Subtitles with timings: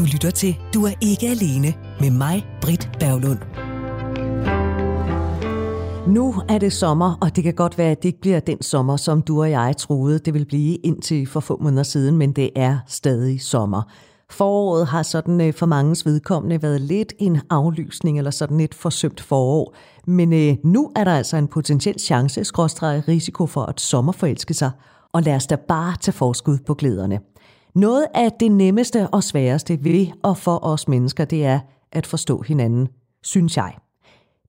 [0.00, 3.38] Du lytter til Du er ikke alene med mig, Britt Berglund.
[6.08, 8.96] Nu er det sommer, og det kan godt være, at det ikke bliver den sommer,
[8.96, 12.50] som du og jeg troede, det ville blive indtil for få måneder siden, men det
[12.56, 13.82] er stadig sommer.
[14.30, 19.20] Foråret har sådan øh, for manges vedkommende været lidt en aflysning eller sådan et forsømt
[19.20, 19.74] forår.
[20.06, 24.70] Men øh, nu er der altså en potentiel chance, skråstreget risiko for at sommerforelske sig.
[25.12, 27.20] Og lad os da bare tage forskud på glæderne.
[27.74, 31.60] Noget af det nemmeste og sværeste ved og for os mennesker, det er
[31.92, 32.88] at forstå hinanden,
[33.22, 33.74] synes jeg.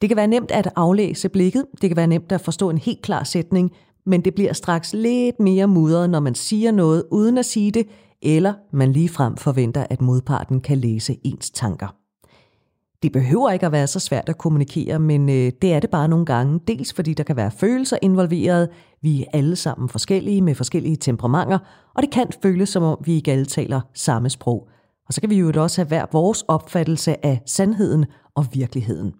[0.01, 3.01] Det kan være nemt at aflæse blikket, det kan være nemt at forstå en helt
[3.01, 3.71] klar sætning,
[4.05, 7.87] men det bliver straks lidt mere mudret, når man siger noget uden at sige det,
[8.21, 12.00] eller man ligefrem forventer, at modparten kan læse ens tanker.
[13.03, 16.07] Det behøver ikke at være så svært at kommunikere, men øh, det er det bare
[16.07, 16.59] nogle gange.
[16.67, 18.69] Dels fordi der kan være følelser involveret.
[19.01, 21.57] Vi er alle sammen forskellige med forskellige temperamenter,
[21.95, 24.67] og det kan føles som om vi ikke alle taler samme sprog.
[25.07, 29.13] Og så kan vi jo også have hver vores opfattelse af sandheden og virkeligheden.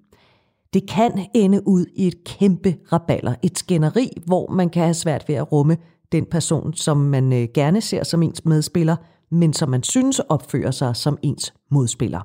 [0.74, 5.26] Det kan ende ud i et kæmpe raballer, et skænderi, hvor man kan have svært
[5.28, 5.78] ved at rumme
[6.12, 8.96] den person, som man øh, gerne ser som ens medspiller,
[9.32, 12.22] men som man synes opfører sig som ens modspiller.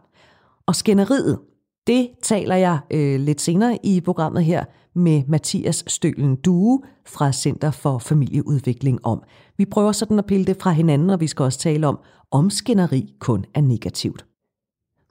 [0.66, 1.38] Og skænderiet,
[1.86, 7.70] det taler jeg øh, lidt senere i programmet her med Mathias Stølen Due fra Center
[7.70, 9.22] for Familieudvikling om.
[9.56, 11.98] Vi prøver sådan at pille det fra hinanden, og vi skal også tale om,
[12.30, 14.26] om skænderi kun er negativt.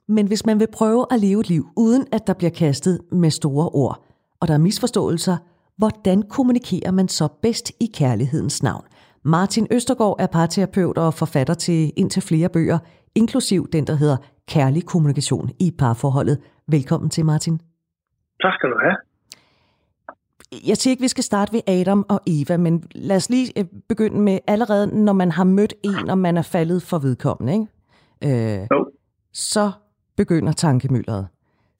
[0.08, 3.30] Men hvis man vil prøve at leve et liv, uden at der bliver kastet med
[3.30, 4.04] store ord,
[4.40, 5.36] og der er misforståelser,
[5.78, 8.84] hvordan kommunikerer man så bedst i kærlighedens navn?
[9.24, 12.78] Martin Østergaard er parterapeut og forfatter til indtil flere bøger,
[13.14, 14.16] inklusiv den, der hedder
[14.48, 16.38] Kærlig kommunikation i parforholdet.
[16.68, 17.58] Velkommen til, Martin.
[18.42, 18.96] Tak skal du have.
[20.68, 23.64] Jeg siger ikke, vi skal starte ved Adam og Eva, men lad os lige øh,
[23.88, 28.60] begynde med allerede, når man har mødt en, og man er faldet for vedkommende, ikke?
[28.60, 28.90] Øh, Jo.
[29.32, 29.70] så
[30.16, 31.28] begynder tankemyldret.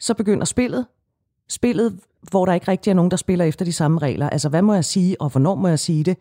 [0.00, 0.86] Så begynder spillet.
[1.48, 2.00] Spillet,
[2.30, 4.28] hvor der ikke rigtig er nogen, der spiller efter de samme regler.
[4.30, 6.18] Altså, hvad må jeg sige, og hvornår må jeg sige det?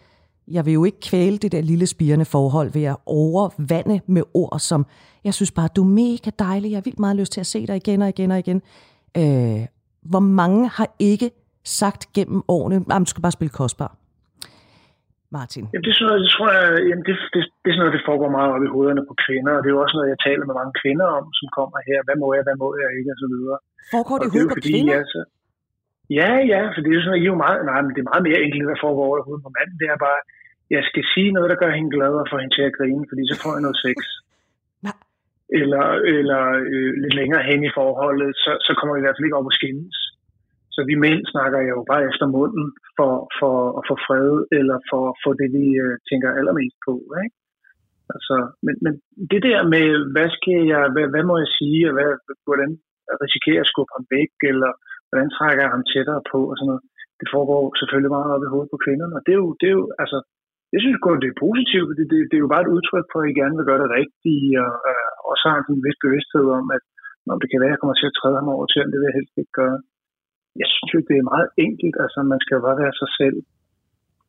[0.47, 4.59] Jeg vil jo ikke kvæle det der lille spirende forhold ved at overvande med ord,
[4.59, 4.85] som
[5.23, 7.67] jeg synes bare, du er mega dejlig, jeg har vildt meget lyst til at se
[7.67, 8.61] dig igen og igen og igen.
[9.21, 9.61] Øh,
[10.11, 11.31] hvor mange har ikke
[11.63, 13.91] sagt gennem årene, at du skal bare spille kostbar.
[15.37, 15.63] Martin.
[15.71, 17.97] Jamen, det, er sådan noget, det tror jeg, jamen, det, det, det, er sådan noget,
[17.97, 20.21] det foregår meget op i hovederne på kvinder, og det er jo også noget, jeg
[20.27, 21.99] taler med mange kvinder om, som kommer her.
[22.07, 23.57] Hvad må jeg, hvad må jeg ikke, og så videre.
[23.93, 24.95] Foregår det i hovedet på kvinder?
[25.03, 25.19] Altså,
[26.19, 28.43] ja, ja, for det er sådan, at jo meget, nej, men det er meget mere
[28.45, 29.79] enkelt, hvad foregår over i hovedet på manden.
[29.81, 30.21] Det er bare,
[30.75, 33.23] jeg skal sige noget, der gør hende glad og får hende til at grine, fordi
[33.31, 33.97] så får jeg noget sex.
[34.87, 34.97] Nej.
[35.61, 35.85] Eller,
[36.17, 39.39] eller øh, lidt længere hen i forholdet, så, så kommer vi i hvert fald ikke
[39.39, 39.97] op og skændes.
[40.75, 42.65] Så vi mænd snakker jo bare efter munden
[42.97, 46.93] for, for at få fred, eller for at få det, vi øh, tænker allermest på.
[47.23, 47.37] Ikke?
[48.13, 48.35] Altså,
[48.65, 48.93] men, men
[49.31, 52.09] det der med, hvad skal jeg, hvad, hvad må jeg sige, og hvad,
[52.47, 52.71] hvordan
[53.23, 54.71] risikerer jeg at skubbe ham væk, eller
[55.15, 56.83] hvordan trækker jeg ham tættere på, og sådan noget,
[57.19, 59.15] det foregår selvfølgelig meget op i hovedet på kvinderne.
[59.17, 60.17] Og det er jo, det er jo altså,
[60.73, 63.19] jeg synes kun, det er positivt, Det, det, det er jo bare et udtryk for,
[63.21, 64.73] at I gerne vil gøre det rigtigt, og
[65.21, 66.83] og også har en vis bevidsthed om, at
[67.27, 69.09] når det kan være, at jeg kommer til at træde ham over til, det vil
[69.09, 69.77] jeg helst ikke gøre
[70.61, 71.95] jeg synes jo, det er meget enkelt.
[72.03, 73.37] Altså, man skal jo bare være sig selv.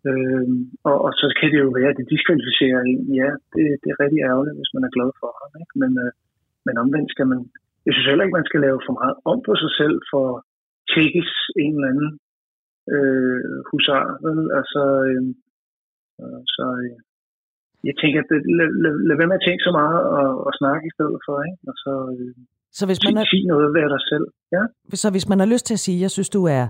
[0.09, 3.01] Øhm, og, og, så kan det jo være, at det diskvalificerer en.
[3.21, 5.51] Ja, det, det er rigtig ærgerligt, hvis man er glad for ham.
[5.63, 5.75] Ikke?
[5.83, 6.11] Men, øh,
[6.67, 7.41] men omvendt skal man...
[7.87, 10.27] Jeg synes heller ikke, man skal lave for meget om på sig selv for
[10.95, 11.31] tækkes
[11.65, 12.11] en eller anden
[12.95, 14.05] øh, husar.
[14.25, 14.41] Vel?
[14.61, 15.23] Altså, øh,
[16.55, 16.97] så øh,
[17.89, 20.53] jeg tænker, at det, lad, lad, lad være med at tænke så meget og, og
[20.61, 21.37] snakke i stedet for.
[21.49, 21.61] Ikke?
[21.71, 22.35] Og så øh,
[22.79, 24.27] Så hvis man, sig, er, sig noget ved dig selv.
[24.57, 24.63] Ja.
[25.03, 26.65] så hvis man har lyst til at sige, jeg synes, du er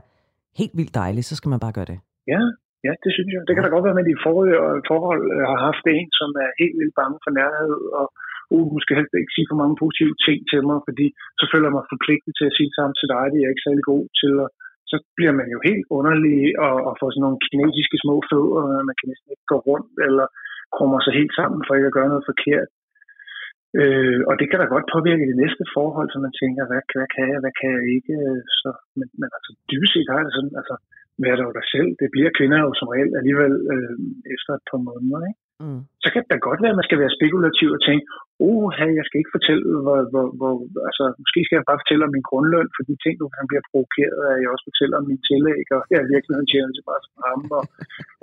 [0.60, 1.98] helt vildt dejlig, så skal man bare gøre det.
[2.34, 2.43] Ja,
[2.87, 3.43] ja, det synes jeg.
[3.47, 4.56] Det kan da godt være, at de forrige
[4.91, 8.06] forhold øh, har haft en, som er helt vildt bange for nærhed, og
[8.54, 11.06] uh, hun skal helst ikke sige for mange positive ting til mig, fordi
[11.40, 13.52] så føler jeg mig forpligtet til at sige det samme til dig, det er jeg
[13.52, 14.48] ikke særlig god til, og
[14.90, 18.86] så bliver man jo helt underlig og, og får sådan nogle kinesiske små fødder, og
[18.88, 20.26] man kan næsten ikke gå rundt, eller
[20.76, 22.68] krummer sig helt sammen for ikke at gøre noget forkert.
[23.80, 27.09] Øh, og det kan da godt påvirke det næste forhold, så man tænker, hvad, hvad
[27.15, 28.15] kan jeg, hvad kan jeg ikke?
[28.60, 30.74] Så, men, men altså dybest set har det sådan, altså
[31.22, 31.91] vær dog dig selv.
[32.00, 33.97] Det bliver kvinder jo som regel alligevel øh,
[34.34, 35.21] efter et par måneder.
[35.30, 35.41] Ikke?
[35.65, 35.82] Mm.
[36.03, 38.04] Så kan det da godt være, at man skal være spekulativ og tænke,
[38.44, 38.66] oh,
[38.98, 40.53] jeg skal ikke fortælle, hvor, hvor, hvor,
[40.88, 43.68] altså måske skal jeg bare fortælle om min grundløn, for de ting, du kan blive
[43.71, 47.03] provokeret af, jeg også fortæller om min tillæg, og jeg i virkeligheden tjener til bare
[47.06, 47.62] som ham, og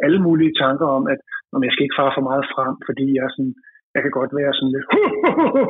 [0.06, 1.19] alle mulige tanker om, at
[1.56, 3.56] om jeg skal ikke fare for meget frem, fordi jeg er sådan,
[3.95, 4.88] jeg kan godt være sådan lidt,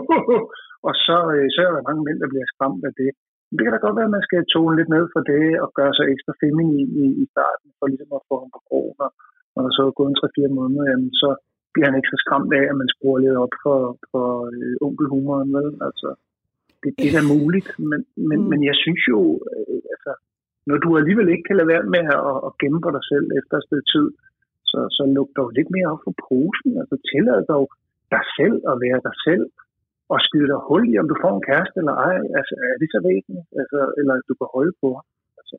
[0.87, 3.11] og så, øh, så er der mange mænd, der bliver skræmt af det.
[3.47, 5.67] Men det kan da godt være, at man skal tone lidt ned for det, og
[5.79, 9.09] gøre sig ekstra feminin i, i starten, for ligesom at få ham på krogen, og
[9.53, 11.29] når der så er gået en 3-4 måneder, jamen så,
[11.73, 13.79] bliver han ikke så skræmt af, at man skruer lidt op for,
[14.11, 15.69] for øh, onkelhumoren, vel?
[15.87, 16.09] Altså,
[16.81, 18.47] det, det er da muligt, men, men, mm.
[18.51, 19.19] men jeg synes jo,
[19.51, 20.11] øh, altså,
[20.69, 23.55] når du alligevel ikke kan lade være med at, at gemme på dig selv efter
[23.57, 24.07] et stykke tid,
[24.69, 26.71] så, så luk dog lidt mere op for posen.
[26.81, 27.65] Altså tillad dog
[28.13, 29.45] dig selv at være dig selv,
[30.13, 32.17] og skyde dig hul i, om du får en kæreste eller ej.
[32.39, 33.49] Altså, er det så væsentligt?
[33.61, 34.89] Altså, eller du kan holde på
[35.39, 35.55] altså,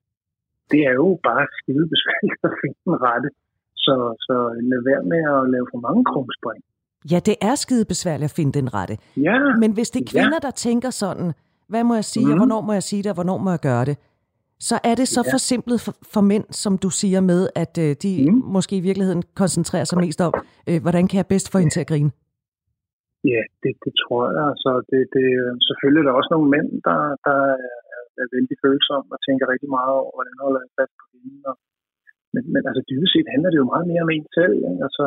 [0.71, 3.29] Det er jo bare skide besværligt at finde den rette.
[3.85, 3.95] Så,
[4.27, 4.37] så
[4.71, 6.61] lad være med at lave for mange krumspring.
[7.13, 8.95] Ja, det er skide besværligt at finde den rette.
[9.17, 9.39] Ja.
[9.63, 10.47] Men hvis det er kvinder, ja.
[10.47, 11.29] der tænker sådan,
[11.73, 12.33] hvad må jeg sige, mm.
[12.33, 12.41] og mhm.
[12.41, 13.97] hvornår må jeg sige det, og hvornår må jeg gøre det,
[14.69, 15.33] så er det så ja.
[15.35, 18.43] forsimplet for, for mænd, som du siger med, at øh, de mm.
[18.57, 20.33] måske i virkeligheden koncentrerer sig mest om,
[20.69, 22.11] øh, hvordan kan jeg bedst få hende til at grine?
[23.33, 24.45] Ja, det, det tror jeg.
[24.53, 25.27] Altså, det, det,
[25.69, 27.57] selvfølgelig er der også nogle mænd, der, der er,
[28.23, 31.39] er vældig følsomme og tænker rigtig meget over, hvordan holder jeg fast på hende.
[31.51, 31.57] Og,
[32.35, 34.57] men, men altså dybest set handler det jo meget mere om en selv.
[34.71, 34.83] Ikke?
[34.89, 35.05] Altså,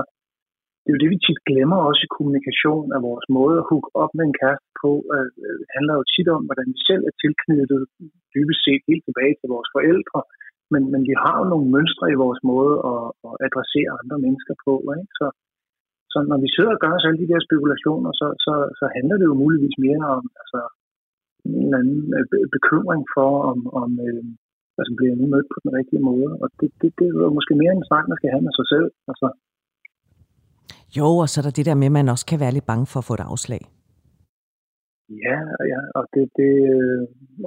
[0.82, 3.90] det er jo det, vi tit glemmer også i kommunikation, at vores måde at hooke
[4.04, 5.30] op med en kæreste på, øh,
[5.62, 7.82] det handler jo tit om, hvordan vi selv er tilknyttet
[8.34, 10.20] dybest set helt tilbage til vores forældre,
[10.74, 14.56] men, men vi har jo nogle mønstre i vores måde at, at adressere andre mennesker
[14.66, 14.74] på.
[15.00, 15.14] Ikke?
[15.20, 15.28] Så,
[16.12, 19.16] så når vi sidder og gør os alle de der spekulationer, så, så, så handler
[19.18, 20.62] det jo muligvis mere om altså,
[21.46, 24.24] en eller anden øh, bekymring for, om, om øh,
[24.80, 26.30] altså, bliver nu mødt på den rigtige måde.
[26.42, 28.68] Og det, det, det er jo måske mere en snak, man skal have med sig
[28.74, 28.88] selv.
[29.12, 29.28] Altså,
[30.98, 32.86] jo, og så er der det der med, at man også kan være lidt bange
[32.92, 33.62] for at få et afslag.
[35.26, 35.40] Ja,
[35.72, 37.02] ja, og det, det øh,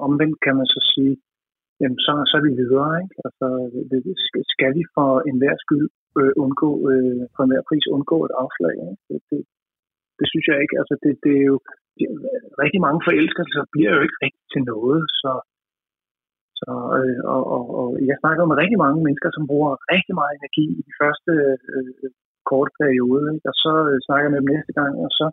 [0.07, 1.15] omvendt kan man så sige,
[1.81, 2.93] jamen så, så er vi videre.
[3.03, 3.17] Ikke?
[3.27, 3.47] Altså,
[3.91, 4.01] det,
[4.55, 5.87] skal vi for enhver skyld
[6.21, 8.75] øh, undgå, øh, for enhver pris undgå et afslag?
[8.91, 9.03] Ikke?
[9.09, 9.41] Det, det,
[10.19, 10.77] det synes jeg ikke.
[10.81, 11.59] Altså, det, det er jo
[12.65, 15.33] rigtig mange forelskelser bliver jo ikke rigtig til noget, så,
[16.61, 20.35] så øh, og, og, og jeg snakker med rigtig mange mennesker, som bruger rigtig meget
[20.39, 21.33] energi i de første
[21.75, 22.11] øh,
[22.51, 23.47] korte periode, ikke?
[23.51, 25.27] og så øh, snakker jeg med dem næste gang, og så,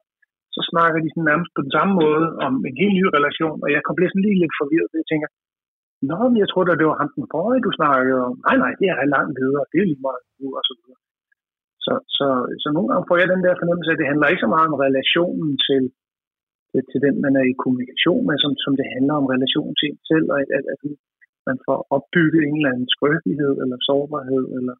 [0.56, 3.69] så snakker de sådan nærmest på den samme måde om en helt ny relation, og
[3.75, 5.29] jeg kom sådan lige lidt forvirret, og jeg tænker,
[6.09, 8.33] Nå, men jeg tror da, det var ham den forrige, du snakkede om.
[8.47, 11.00] Nej, nej, det er langt videre, det er lige meget nu, og så videre.
[11.85, 12.27] Så, så,
[12.62, 14.77] så nogle gange får jeg den der fornemmelse at det handler ikke så meget om
[14.85, 15.83] relationen til,
[16.69, 19.88] til, til den, man er i kommunikation med, som, som det handler om relationen til
[19.91, 20.80] en selv, og at, at, at
[21.49, 24.75] man får opbygget en eller anden skrøbelighed, eller sårbarhed, eller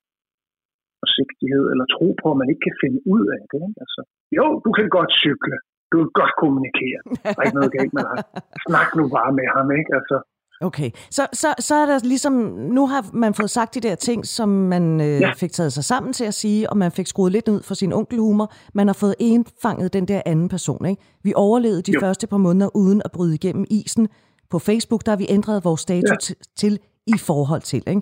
[1.02, 3.60] forsigtighed, eller tro på, at man ikke kan finde ud af det.
[3.68, 3.80] Ikke?
[3.86, 4.02] Altså,
[4.38, 5.58] jo, du kan godt cykle,
[5.92, 7.02] du kan godt kommunikere,
[7.34, 8.18] der er ikke noget galt med dig.
[8.66, 9.92] Snak nu bare med ham, ikke?
[10.00, 10.18] Altså,
[10.62, 12.34] Okay, så, så, så er der ligesom,
[12.78, 15.32] nu har man fået sagt de der ting, som man øh, ja.
[15.32, 17.94] fik taget sig sammen til at sige, og man fik skruet lidt ned for sin
[17.94, 18.54] onkelhumor.
[18.74, 20.86] Man har fået indfanget den der anden person.
[20.86, 21.02] Ikke?
[21.24, 22.00] Vi overlevede de jo.
[22.00, 24.08] første par måneder uden at bryde igennem isen.
[24.52, 26.36] På Facebook der har vi ændret vores status ja.
[26.62, 26.74] til
[27.16, 27.84] i forhold til.
[27.94, 28.02] Ikke?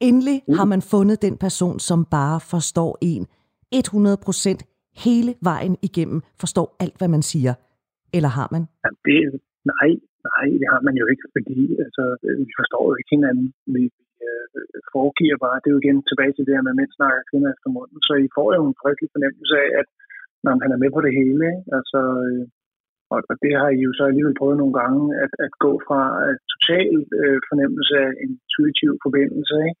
[0.00, 0.54] Endelig mm.
[0.58, 3.26] har man fundet den person, som bare forstår en
[3.74, 7.54] 100% hele vejen igennem, forstår alt, hvad man siger.
[8.16, 8.62] Eller har man?
[8.84, 9.40] Ja, det,
[9.72, 9.90] nej,
[10.28, 12.04] Nej, det har man jo ikke, fordi altså,
[12.40, 13.46] vi forstår jo ikke hinanden.
[13.76, 13.84] Vi
[14.26, 14.46] øh,
[14.94, 17.68] foregiver bare, det er jo igen tilbage til det her med, mænd snakker kvinder efter
[17.76, 19.88] munden, så I får jo en frygtelig fornemmelse af, at
[20.44, 21.62] når han er med på det hele, ikke?
[21.78, 22.42] altså, øh,
[23.12, 26.00] og, og det har I jo så alligevel prøvet nogle gange, at, at gå fra
[26.30, 29.80] en total øh, fornemmelse af en intuitiv forbindelse, ikke?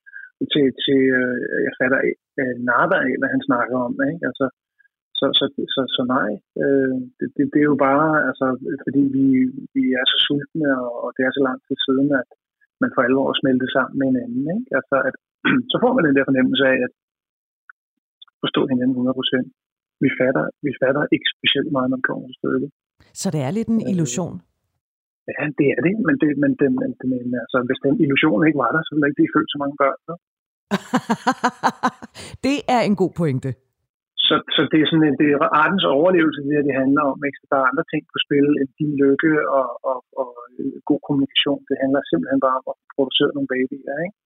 [0.52, 1.36] til, til øh,
[1.66, 1.98] jeg fatter
[2.40, 3.94] øh, nada af, hvad han snakker om.
[4.10, 4.22] Ikke?
[4.30, 4.46] Altså,
[5.18, 5.44] så, så,
[5.74, 6.30] så, så nej,
[6.62, 8.46] øh, det, det, det er jo bare, altså,
[8.84, 9.26] fordi vi,
[9.76, 12.28] vi er så sultne, og, og det er så lang tid siden, at
[12.82, 14.44] man for alvor smelter sammen med hinanden.
[14.56, 14.70] Ikke?
[14.78, 15.16] Altså, at,
[15.72, 16.92] så får man den der fornemmelse af, at
[18.42, 22.70] forstå hinanden 100% Vi fatter, vi fatter ikke specielt meget, når det kommer til stykket.
[23.20, 24.36] Så det er lidt en øh, illusion?
[25.30, 28.62] Ja, det er det, men, det, men, det, men, men altså, hvis den illusion ikke
[28.64, 30.00] var der, så ville der ikke blive født så mange børn.
[30.08, 30.14] Så.
[32.46, 33.50] det er en god pointe.
[34.26, 37.18] Så, så det er sådan det er artens overlevelse, det her, det handler om.
[37.26, 37.38] Ikke?
[37.40, 40.28] Så der er andre ting på spil end din lykke og, og, og
[40.90, 41.60] god kommunikation.
[41.68, 43.96] Det handler simpelthen bare om at producere nogle babyer.
[44.06, 44.16] Ikke?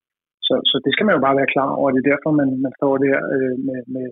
[0.47, 1.87] Så, så det skal man jo bare være klar over.
[1.89, 4.07] Det er derfor, man, man står der øh, med, med,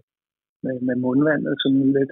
[0.63, 2.11] med, med mundvandet sådan lidt...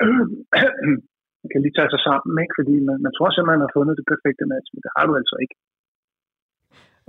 [1.46, 2.54] man kan lige tage sig sammen, ikke?
[2.58, 5.12] fordi man, man tror simpelthen, man har fundet det perfekte match, men det har du
[5.20, 5.56] altså ikke.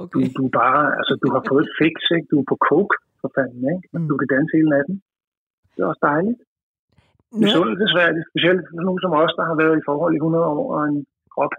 [0.04, 0.14] Okay.
[0.14, 2.28] Du, du, bare, altså, du har fået et fix, ikke?
[2.32, 3.86] du er på coke for fanden, ikke?
[3.94, 4.08] Mm.
[4.10, 4.96] du kan danse hele natten.
[5.74, 6.40] Det er også dejligt.
[7.44, 10.82] Misundelsesværdigt, specielt for nogen som os, der har været i forhold i 100 år og
[10.90, 10.98] en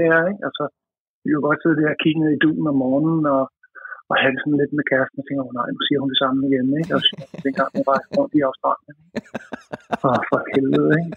[0.01, 0.43] her, ikke?
[0.49, 0.65] Altså,
[1.23, 3.43] vi kan godt sidde der og kigge ned i duen om morgenen og,
[4.11, 6.23] og have det sådan lidt med kæresten og tænke, oh, nej, nu siger hun det
[6.23, 6.93] samme igen, ikke?
[6.97, 7.03] Og
[7.45, 8.97] dengang hun var rundt i Australien.
[10.01, 11.13] For, for helvede, ikke?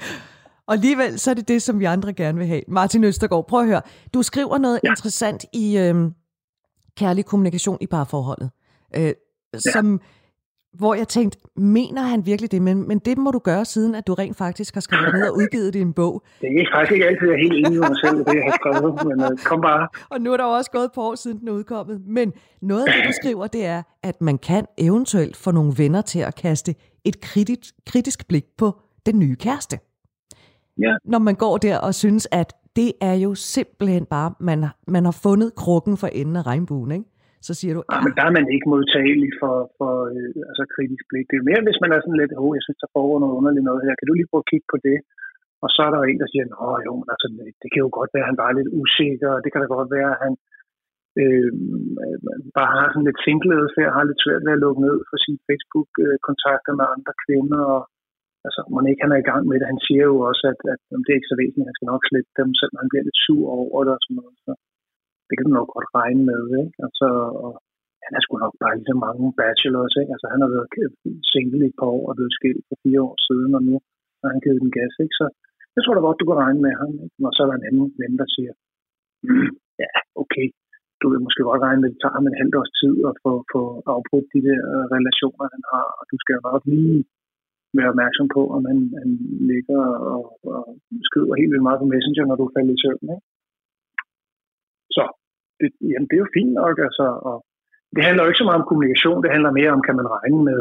[0.66, 2.62] Og alligevel så er det det, som vi andre gerne vil have.
[2.68, 3.82] Martin Østergaard, prøv at høre.
[4.14, 4.90] Du skriver noget ja.
[4.90, 5.94] interessant i øh,
[6.96, 8.50] kærlig kommunikation i parforholdet,
[8.96, 9.12] øh, ja.
[9.58, 10.00] som
[10.78, 12.62] hvor jeg tænkte, mener han virkelig det?
[12.62, 15.36] Men, men det må du gøre, siden at du rent faktisk har skrevet ned og
[15.36, 16.22] udgivet din bog.
[16.40, 18.58] Det er faktisk ikke altid, jeg er helt enig med mig selv, det jeg har
[18.60, 19.88] skrevet, men uh, kom bare.
[20.12, 22.00] Og nu er der også gået et par år siden, den er udkommet.
[22.06, 22.32] Men
[22.62, 26.18] noget af det, du skriver, det er, at man kan eventuelt få nogle venner til
[26.18, 26.74] at kaste
[27.04, 29.76] et kritisk, kritisk blik på den nye kæreste.
[30.84, 30.92] Ja.
[31.04, 34.58] Når man går der og synes, at det er jo simpelthen bare, man,
[34.94, 37.08] man har fundet krukken for enden af regnbuen, ikke?
[37.46, 37.80] så siger du...
[37.92, 41.26] Ja, men der er man ikke modtagelig for, for øh, altså kritisk blik.
[41.30, 43.38] Det er mere, hvis man er sådan lidt, åh, oh, jeg synes, der foregår noget
[43.38, 43.98] underligt noget her.
[43.98, 44.98] Kan du lige prøve at kigge på det?
[45.64, 47.26] Og så er der en, der siger, åh jo, men altså,
[47.62, 49.68] det kan jo godt være, at han bare er lidt usikker, og det kan da
[49.76, 50.32] godt være, at han
[51.22, 51.50] øh,
[52.56, 55.40] bare har sådan lidt singlet, for har lidt svært ved at lukke ned for sine
[55.48, 57.82] Facebook-kontakter med andre kvinder, og
[58.46, 59.72] altså, man ikke han er i gang med det.
[59.72, 62.02] Han siger jo også, at, at, om det er ikke så væsentligt, han skal nok
[62.08, 64.36] slippe dem, selvom han bliver lidt sur over det og sådan noget.
[64.44, 64.52] Så
[65.28, 66.74] det kan du nok godt regne med, ikke?
[66.86, 67.06] Altså,
[67.44, 67.52] og
[68.04, 70.12] han er sgu nok bare lige så mange bachelors, ikke?
[70.14, 70.68] Altså, han har været
[71.32, 73.74] single i et par år og blevet skilt for fire år siden, og nu
[74.20, 75.16] har han givet den gas, ikke?
[75.20, 75.26] Så
[75.74, 77.16] jeg tror da godt, du kan regne med ham, ikke?
[77.28, 78.52] Og så er der en anden ven, der siger,
[79.26, 79.50] mm,
[79.82, 79.90] ja,
[80.22, 80.46] okay,
[81.00, 83.14] du vil måske godt regne med, at det tager ham en halvt års tid at
[83.24, 83.62] få, få
[83.94, 87.00] afbrudt de der øh, relationer, han har, og du skal jo nok lige
[87.78, 89.10] være opmærksom på, om han, han
[89.50, 89.82] ligger
[90.14, 90.22] og,
[90.54, 90.62] og
[91.08, 93.26] skriver helt vildt meget på Messenger, når du falder i søvn, ikke?
[94.96, 95.04] Så
[95.60, 97.36] det, jamen, det er jo fint nok, altså, og
[97.94, 100.40] det handler jo ikke så meget om kommunikation, det handler mere om, kan man regne
[100.48, 100.60] med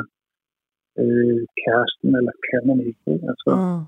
[1.02, 3.12] øh, kæresten, eller kan man ikke?
[3.32, 3.82] Altså, mm.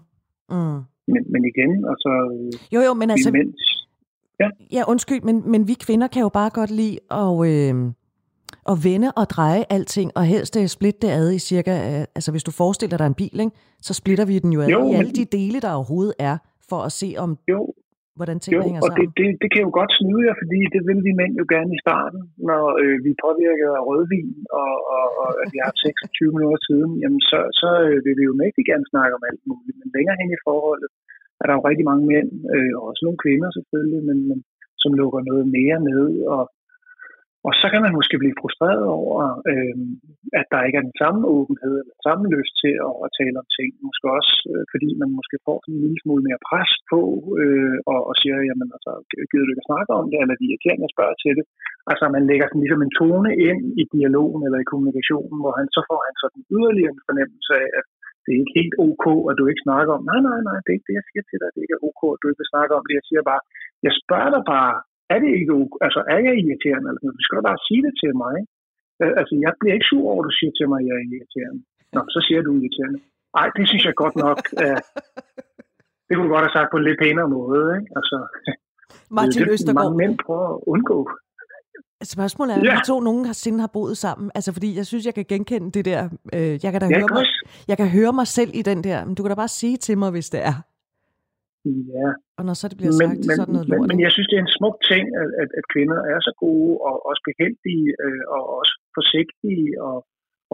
[0.55, 0.79] Mm.
[1.13, 2.12] Men, men igen, altså...
[2.74, 3.29] Jo, jo, men altså...
[3.29, 3.62] Imens,
[4.41, 4.50] ja.
[4.75, 7.75] ja, undskyld, men, men vi kvinder kan jo bare godt lide at, øh,
[8.72, 11.74] at vende og dreje alting, og helst splitte det ad i cirka...
[11.89, 13.55] Øh, altså, hvis du forestiller dig en bil, ikke,
[13.88, 16.38] så splitter vi den jo ad jo, i alle de dele, der overhovedet er,
[16.69, 17.60] for at se, om jo,
[18.17, 19.00] hvordan tingene jo, hænger og sammen?
[19.00, 21.72] det, det, det kan jo godt snyde jer, fordi det vil vi mænd jo gerne
[21.77, 24.29] i starten, når øh, vi påvirker af rødvin,
[24.62, 28.24] og, og, og at vi har 26 minutter siden, jamen så, så øh, vil vi
[28.29, 29.77] jo mægtig gerne snakke om alt muligt.
[29.81, 30.89] Men længere hen i forholdet
[31.41, 34.39] er der jo rigtig mange mænd, øh, og også nogle kvinder selvfølgelig, men, men
[34.81, 36.43] som lukker noget mere ned, og
[37.48, 39.22] og så kan man måske blive frustreret over,
[39.52, 39.75] øh,
[40.40, 43.36] at der ikke er den samme åbenhed, eller den samme lyst til at, at tale
[43.42, 43.70] om ting.
[43.88, 47.02] Måske også, øh, fordi man måske får en lille smule mere pres på,
[47.42, 48.92] øh, og, og siger, jamen altså,
[49.30, 51.46] gider du ikke at snakke om det, eller de irriterende spørge til det.
[51.92, 55.68] Altså, man lægger sådan ligesom en tone ind i dialogen eller i kommunikationen, hvor han
[55.75, 57.86] så får han sådan yderligere en fornemmelse af, at
[58.24, 60.78] det er ikke helt ok, at du ikke snakker om, nej, nej, nej, det er
[60.78, 62.72] ikke det, jeg siger til dig, det er ikke ok, at du ikke vil snakke
[62.78, 62.94] om det.
[63.00, 63.42] Jeg siger bare,
[63.88, 64.75] jeg spørger dig bare,
[65.14, 65.54] er det ikke,
[65.86, 66.88] altså er jeg irriterende?
[66.92, 68.34] Altså, du skal bare sige det til mig.
[68.40, 68.52] Ikke?
[69.20, 71.62] Altså, jeg bliver ikke sur over, at du siger til mig, at jeg er irriterende.
[71.96, 73.00] Nå, så siger du irriterende.
[73.38, 74.40] Nej, det synes jeg godt nok.
[74.64, 74.80] Uh,
[76.06, 77.62] det kunne du godt have sagt på en lidt pænere måde.
[77.78, 77.90] Ikke?
[78.00, 78.18] Altså,
[79.18, 79.86] Martin det, Østergaard.
[79.86, 81.00] Mange mænd prøver at undgå.
[82.16, 82.76] Spørgsmålet er, om ja.
[82.76, 84.32] de to nogen har sinde har boet sammen.
[84.36, 86.02] Altså, fordi jeg synes, jeg kan genkende det der.
[86.34, 87.26] Øh, jeg, kan da ja, høre mig,
[87.68, 89.06] jeg kan høre mig selv i den der.
[89.06, 90.56] Men du kan da bare sige til mig, hvis det er.
[91.98, 92.10] Ja.
[92.39, 93.79] Og når så det bliver sagt, men, så er det noget lort.
[93.81, 96.34] Men, men jeg synes, det er en smuk ting, at, at, at kvinder er så
[96.45, 99.98] gode og også beheldige øh, og også forsigtige og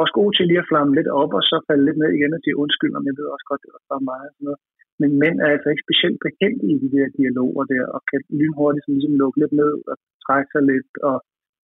[0.02, 2.42] også gode til lige at flamme lidt op og så falde lidt ned igen og
[2.44, 4.22] sige undskyld, om jeg ved også godt, det var bare mig.
[4.34, 4.62] Sådan noget.
[5.02, 8.88] Men mænd er altså ikke specielt beheldige i de der dialoger der, og kan lynhurtigt
[8.94, 11.18] ligesom lukke lidt ned og trække sig lidt, og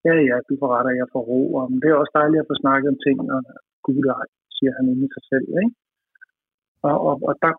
[0.08, 1.42] ja, ja, du får ret, og jeg får ro.
[1.60, 3.42] Og, men det er også dejligt at få snakket om ting, og
[3.86, 4.02] gud,
[4.58, 5.48] siger han inde i sig selv.
[5.62, 5.74] Ikke?
[6.90, 7.54] Og, og, og der,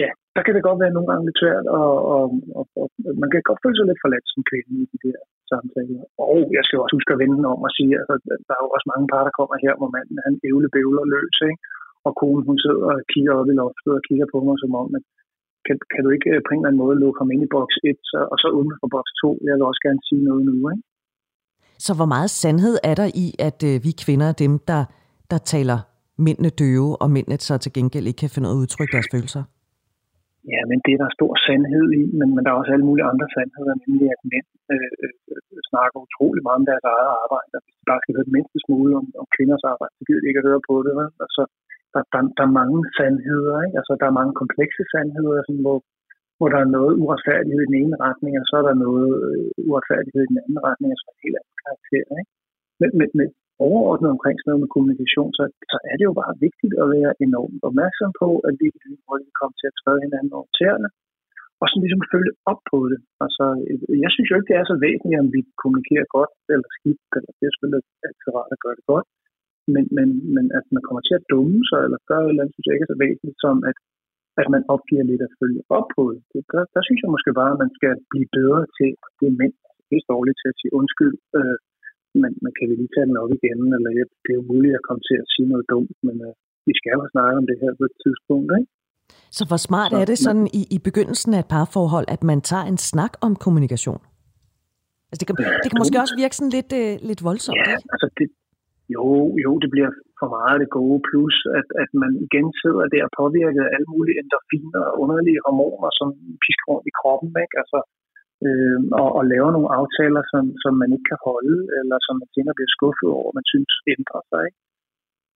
[0.00, 2.24] ja, der kan det godt være nogle gange lidt svært, og, og,
[2.58, 2.86] og, og
[3.22, 5.18] man kan godt føle sig lidt forladt som kvinde i de der
[5.52, 6.02] samtaler.
[6.26, 8.14] Og jeg skal også huske at vende om og sige, at altså,
[8.48, 11.38] der er jo også mange par, der kommer her, hvor manden han ævle bævler løs,
[11.50, 11.62] ikke?
[12.06, 14.88] og konen hun sidder og kigger op i loftet og kigger på mig som om,
[14.98, 15.04] at
[15.66, 17.76] kan, kan du ikke øh, på en eller anden måde lukke ham ind i boks
[17.84, 19.38] 1, så, og så uden for boks 2?
[19.46, 20.54] Jeg vil også gerne sige noget nu.
[20.72, 20.84] Ikke?
[21.86, 24.82] Så hvor meget sandhed er der i, at øh, vi kvinder er dem, der,
[25.30, 25.78] der taler
[26.26, 29.08] mændene døve, og mændene så til gengæld ikke kan finde ud af at udtrykke deres
[29.14, 29.42] følelser?
[30.52, 33.10] Ja, men det er der stor sandhed i, men, men der er også alle mulige
[33.12, 37.56] andre sandheder, nemlig at mænd øh, øh, øh snakker utrolig meget om deres eget arbejde.
[37.64, 40.28] Hvis de bare skal høre det mindste smule om, om kvinders arbejde, så gider de
[40.30, 40.92] ikke at høre på det.
[40.98, 41.10] Vel?
[41.26, 41.42] Altså,
[41.94, 43.76] der, der, der er mange sandheder, ikke?
[43.80, 45.78] Altså, der er mange komplekse sandheder, sådan, hvor,
[46.38, 49.68] hvor der er noget uretfærdighed i den ene retning, og så er der noget øh,
[49.68, 52.06] uretfærdighed i den anden retning, altså og så er det helt anden karakter.
[52.20, 52.30] Ikke?
[52.80, 53.28] Men, men, men
[53.66, 57.12] overordnet omkring sådan noget med kommunikation, så, så er det jo bare vigtigt at være
[57.26, 58.66] enormt opmærksom på, at vi
[59.06, 60.88] hurtigt komme til at træde hinanden over tæerne,
[61.60, 63.00] og sådan ligesom følge op på det.
[63.24, 63.44] Altså,
[64.04, 67.30] jeg synes jo ikke, det er så væsentligt, om vi kommunikerer godt eller skidt, eller
[67.36, 69.06] det er selvfølgelig altid rart at gøre det godt,
[69.74, 72.54] men, men, men at man kommer til at dumme sig, eller gøre et eller andet,
[72.54, 73.76] synes jeg ikke er så væsentligt, som at,
[74.40, 76.20] at man opgiver lidt at følge op på det.
[76.32, 79.38] det der, der synes jeg måske bare, at man skal blive bedre til, det er
[79.42, 79.54] mænd
[79.94, 81.56] er dårligt til at sige undskyld, øh,
[82.22, 84.74] men, men kan vi lige tage den op igen, eller ja, det er jo muligt
[84.78, 86.32] at komme til at sige noget dumt, men uh,
[86.68, 88.70] vi skal jo snakke om det her på et tidspunkt, ikke?
[89.36, 92.38] Så hvor smart så, er det sådan i, i begyndelsen af et parforhold, at man
[92.50, 94.02] tager en snak om kommunikation?
[95.10, 97.86] Altså det kan, det kan måske også virke sådan lidt, uh, lidt voldsomt, ja, ikke?
[97.94, 98.26] altså det,
[98.94, 99.04] jo,
[99.44, 103.62] jo, det bliver for meget det gode, plus at, at man igen sidder der påvirket
[103.66, 106.08] af alle mulige endorfiner og underlige hormoner, som
[106.44, 107.56] pisker rundt i kroppen, ikke?
[107.62, 107.78] Altså,
[108.46, 112.28] øh, og, og laver nogle aftaler, som, som man ikke kan holde, eller som man
[112.34, 114.40] senere bliver skuffet over, man synes ændrer sig.
[114.48, 114.58] Ikke?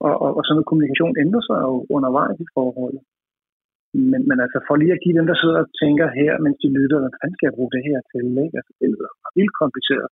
[0.06, 3.02] Og, og, og sådan noget kommunikation ændrer sig jo undervejs i forholdet.
[4.10, 6.68] Men, men altså for lige at give dem, der sidder og tænker her, mens de
[6.78, 8.24] lytter, hvad fanden skal jeg bruge det her til?
[8.44, 8.56] Ikke?
[8.60, 10.08] Altså, det er vildt kompliceret.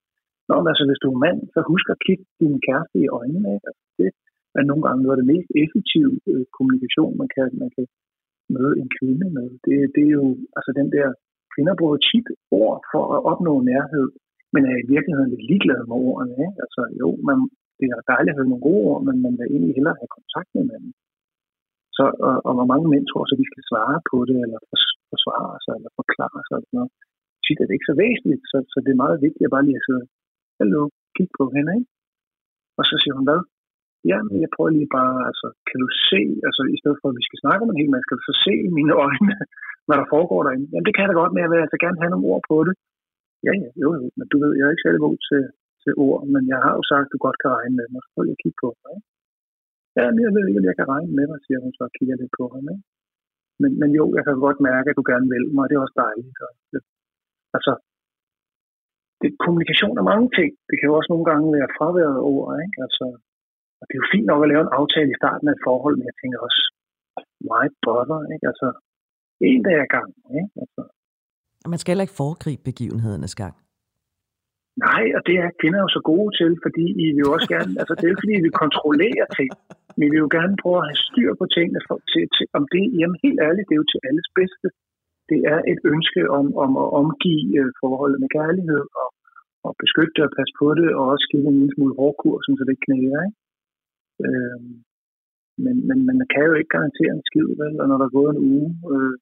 [0.49, 3.49] Nå, men altså, hvis du er mand, så husk at kigge din kæreste i øjnene.
[3.57, 3.66] Ikke?
[3.71, 4.07] Altså, det
[4.59, 7.87] er nogle gange noget af det mest effektive øh, kommunikation, man kan, man kan
[8.54, 9.47] møde en kvinde med.
[9.64, 10.26] Det, det er jo
[10.59, 11.07] altså den der
[11.59, 12.29] kvinder bruger tit
[12.62, 14.07] ord for at opnå nærhed,
[14.53, 16.35] men er i virkeligheden lidt ligeglade med ordene.
[16.47, 16.59] Ikke?
[16.65, 17.38] Altså jo, man,
[17.79, 20.49] det er dejligt at have nogle gode ord, men man vil egentlig hellere have kontakt
[20.55, 20.93] med hinanden.
[21.97, 24.59] Så, og, og hvor mange mænd tror så, de skal svare på det, eller
[25.12, 26.91] forsvare sig, eller forklare sig, eller noget.
[27.45, 29.81] Tit er det ikke så væsentligt, så, så det er meget vigtigt at bare lige
[29.81, 30.05] at sige,
[30.59, 30.81] hallo,
[31.17, 31.88] kig på hende, ikke?
[32.79, 33.41] Og så siger hun, hvad?
[34.11, 37.19] Ja, men jeg prøver lige bare, altså, kan du se, altså i stedet for, at
[37.19, 39.35] vi skal snakke om en hel masse, kan du så se i mine øjne,
[39.87, 40.69] hvad der foregår derinde?
[40.73, 42.57] Jamen, det kan jeg da godt, men jeg vil altså gerne have nogle ord på
[42.67, 42.75] det.
[43.47, 45.43] Ja, ja, jo, jo, men du ved, jeg er ikke særlig god til,
[45.83, 48.09] til ord, men jeg har jo sagt, at du godt kan regne med mig, så
[48.12, 48.97] prøv lige at kigge på mig.
[49.99, 51.95] Ja, men jeg ved ikke, om jeg kan regne med dig, siger hun så og
[51.99, 52.64] kigger lidt på ham.
[52.75, 52.85] Ikke?
[53.61, 55.85] Men, men jo, jeg kan godt mærke, at du gerne vil mig, og det er
[55.87, 56.38] også dejligt.
[56.47, 56.81] Og det,
[57.57, 57.73] altså,
[59.21, 60.50] det, kommunikation er mange ting.
[60.69, 62.78] Det kan jo også nogle gange være fraværet ord, ikke?
[62.87, 63.07] Altså,
[63.78, 65.94] og det er jo fint nok at lave en aftale i starten af et forhold,
[65.97, 66.61] men jeg tænker også,
[67.49, 68.47] why bother, ikke?
[68.52, 68.68] Altså,
[69.50, 70.08] en dag ad gang,
[70.38, 70.50] ikke?
[70.62, 70.80] Altså,
[71.73, 73.54] man skal heller ikke foregribe begivenhedernes gang.
[74.87, 77.73] Nej, og det er kvinder jo så gode til, fordi I vil jo også gerne,
[77.80, 79.50] altså det er fordi, I vil kontrollere ting.
[79.97, 82.64] Men vi vil jo gerne prøve at have styr på tingene, for, til, til, om
[82.75, 84.66] det, jamen helt ærligt, det er jo til alles bedste.
[85.30, 89.08] Det er et ønske om, om at omgive uh, forholdet med kærlighed og,
[89.67, 92.62] og beskytte det og passe på det, og også give en lille smule hårdkursen, så
[92.62, 93.21] det ikke knæger.
[93.26, 93.36] Ikke?
[94.26, 94.59] Øh,
[95.65, 97.75] men, men, men man kan jo ikke garantere en skid, vel?
[97.81, 99.15] Og når der er gået en uge, øh,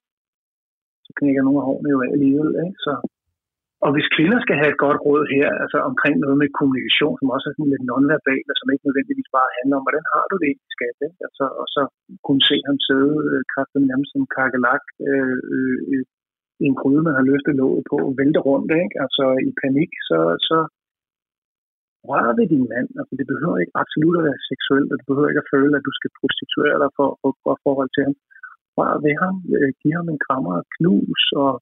[1.05, 2.51] så knækker nogle af hårene jo af alligevel.
[2.65, 2.77] Ikke?
[2.85, 2.93] Så,
[3.85, 7.33] og hvis kvinder skal have et godt råd her, altså omkring noget med kommunikation, som
[7.35, 10.35] også er sådan lidt nonverbal, og som ikke nødvendigvis bare handler om, hvordan har du
[10.43, 11.19] det i skat, ikke?
[11.27, 11.81] Altså, og så
[12.25, 15.77] kunne se ham sidde øh, kraften nærmest som kakelak øh, øh,
[16.63, 18.95] i en gryde, man har løftet låget på, og vælte rundt, ikke?
[19.03, 20.57] altså i panik, så, så
[22.09, 22.89] røre ved din mand.
[22.99, 25.87] Altså, det behøver ikke absolut at være seksuelt, og du behøver ikke at føle, at
[25.87, 28.15] du skal prostituere dig for at få forhold til ham.
[28.77, 31.53] Rør ved ham, øh, giv ham en krammer og knus, og,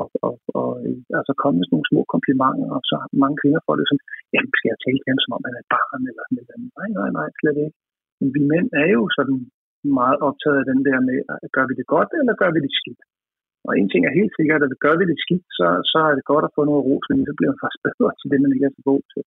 [0.00, 3.60] og, og, og øh, altså komme med sådan nogle små komplimenter, og så mange kvinder
[3.66, 6.02] får det sådan, jamen skal jeg tale til ham, som om han er et barn,
[6.10, 6.72] eller sådan noget.
[6.78, 7.76] Nej, nej, nej, slet ikke.
[8.18, 9.38] Men vi mænd er jo sådan
[10.00, 12.74] meget optaget af den der med, øh, gør vi det godt, eller gør vi det
[12.80, 13.02] skidt?
[13.66, 16.30] Og en ting er helt sikkert, at gør vi det skidt, så, så er det
[16.32, 18.68] godt at få noget ros, fordi så bliver man faktisk bedre til det, man ikke
[18.70, 19.22] er så god til.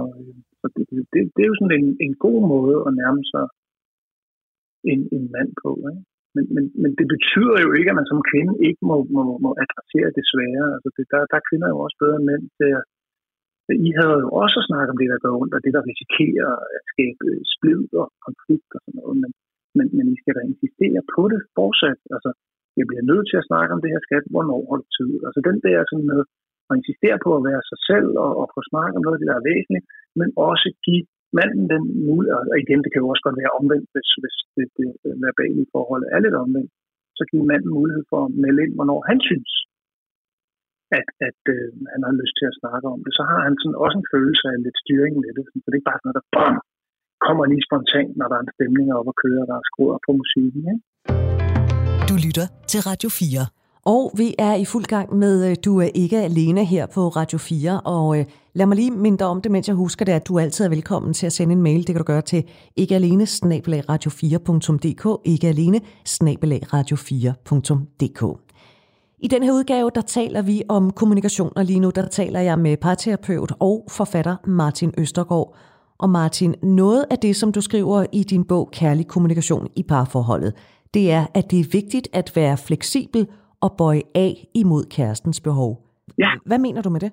[0.00, 3.22] Og, øh, så det, det, det er jo sådan en, en god måde at nærme
[3.32, 3.44] sig
[4.92, 5.70] en, en mand på.
[5.90, 6.02] Ikke?
[6.34, 9.50] Men, men, men det betyder jo ikke, at man som kvinde ikke må, må, må
[9.64, 10.66] adressere det svære.
[10.74, 12.84] Altså det, der, der er kvinder jo også bedre end mænd til at
[13.88, 16.82] i havde jo også snakket om det, der går rundt, og det, der risikerer at
[16.92, 19.16] skabe splid og konflikt og sådan noget.
[19.22, 19.30] Men,
[19.76, 22.00] men, men I skal da insistere på det fortsat.
[22.14, 22.30] Altså,
[22.78, 25.12] jeg bliver nødt til at snakke om det her skat, hvornår har du tid?
[25.26, 26.20] Altså den der sådan med
[26.68, 29.30] og insistere på at være sig selv og, og få snakket om noget af det,
[29.30, 29.86] der er væsentligt,
[30.20, 31.04] men også give
[31.38, 34.66] manden den mulighed, og igen, det kan jo også godt være omvendt, hvis, hvis det,
[34.78, 34.86] det,
[35.26, 36.70] verbale forhold er lidt omvendt,
[37.18, 39.50] så give manden mulighed for at melde ind, hvornår han synes,
[40.98, 43.12] at, at øh, han har lyst til at snakke om det.
[43.18, 45.78] Så har han sådan også en følelse af lidt styring med det, så det er
[45.80, 46.56] ikke bare sådan noget, der bam,
[47.26, 49.98] kommer lige spontant, når der er en stemning op og kører, og der er skruer
[50.06, 50.62] på musikken.
[50.72, 50.82] Ikke?
[52.10, 53.63] Du lytter til Radio 4.
[53.84, 57.38] Og vi er i fuld gang med øh, Du er ikke alene her på Radio
[57.38, 57.80] 4.
[57.80, 60.64] Og øh, lad mig lige minde om det, mens jeg husker det, at du altid
[60.64, 61.78] er velkommen til at sende en mail.
[61.78, 62.44] Det kan du gøre til
[62.76, 65.80] ikkealene radio4.dk ikkealene
[66.74, 68.44] radio4.dk
[69.24, 72.58] i den her udgave, der taler vi om kommunikation, og lige nu der taler jeg
[72.58, 75.56] med parterapeut og forfatter Martin Østergaard.
[75.98, 80.52] Og Martin, noget af det, som du skriver i din bog Kærlig kommunikation i parforholdet,
[80.94, 83.26] det er, at det er vigtigt at være fleksibel
[83.64, 85.72] og bøje af imod kærestens behov.
[86.24, 86.30] Ja.
[86.48, 87.12] Hvad mener du med det?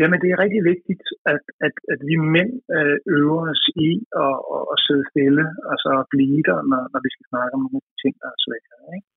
[0.00, 3.90] Jamen, det er rigtig vigtigt, at, at, at vi mænd øh, øver os i
[4.24, 7.62] at, at, at sidde stille, altså at blive der, når, når vi skal snakke om
[7.66, 8.78] nogle ting, der er svære.
[8.96, 9.08] Ikke?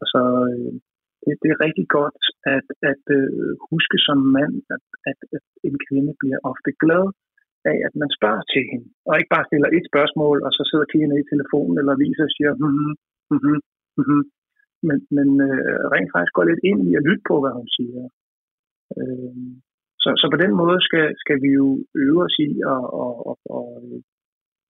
[0.00, 0.72] Altså, øh,
[1.22, 2.20] det, det er rigtig godt
[2.56, 7.04] at, at uh, huske som mand, at, at, at, en kvinde bliver ofte glad
[7.70, 10.86] af, at man spørger til hende, og ikke bare stiller et spørgsmål, og så sidder
[10.92, 12.92] kigger i telefonen eller viser og siger, mm-hmm,
[13.32, 13.58] mm-hmm,
[13.98, 14.22] mm-hmm
[14.88, 18.02] men, men øh, rent faktisk går lidt ind i at lytte på, hvad hun siger.
[18.98, 19.34] Øh,
[20.02, 21.66] så, så på den måde skal, skal vi jo
[22.04, 23.66] øve os i at, og, og, og,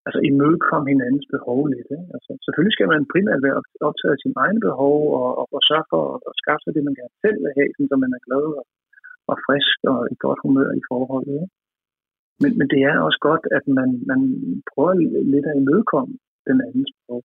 [0.07, 1.89] altså imødekomme hinandens behov lidt.
[1.97, 2.09] Ikke?
[2.17, 5.87] Altså, selvfølgelig skal man primært være optaget af sine egne behov og, og, og sørge
[5.93, 8.45] for at, at skaffe sig det, man gerne selv vil have, så man er glad
[8.61, 8.65] og,
[9.31, 11.35] og frisk og i godt humør i forholdet.
[11.43, 11.55] Ikke?
[12.43, 14.21] Men, men det er også godt, at man, man
[14.71, 14.95] prøver
[15.35, 16.15] lidt at imødekomme
[16.49, 17.23] den andens behov.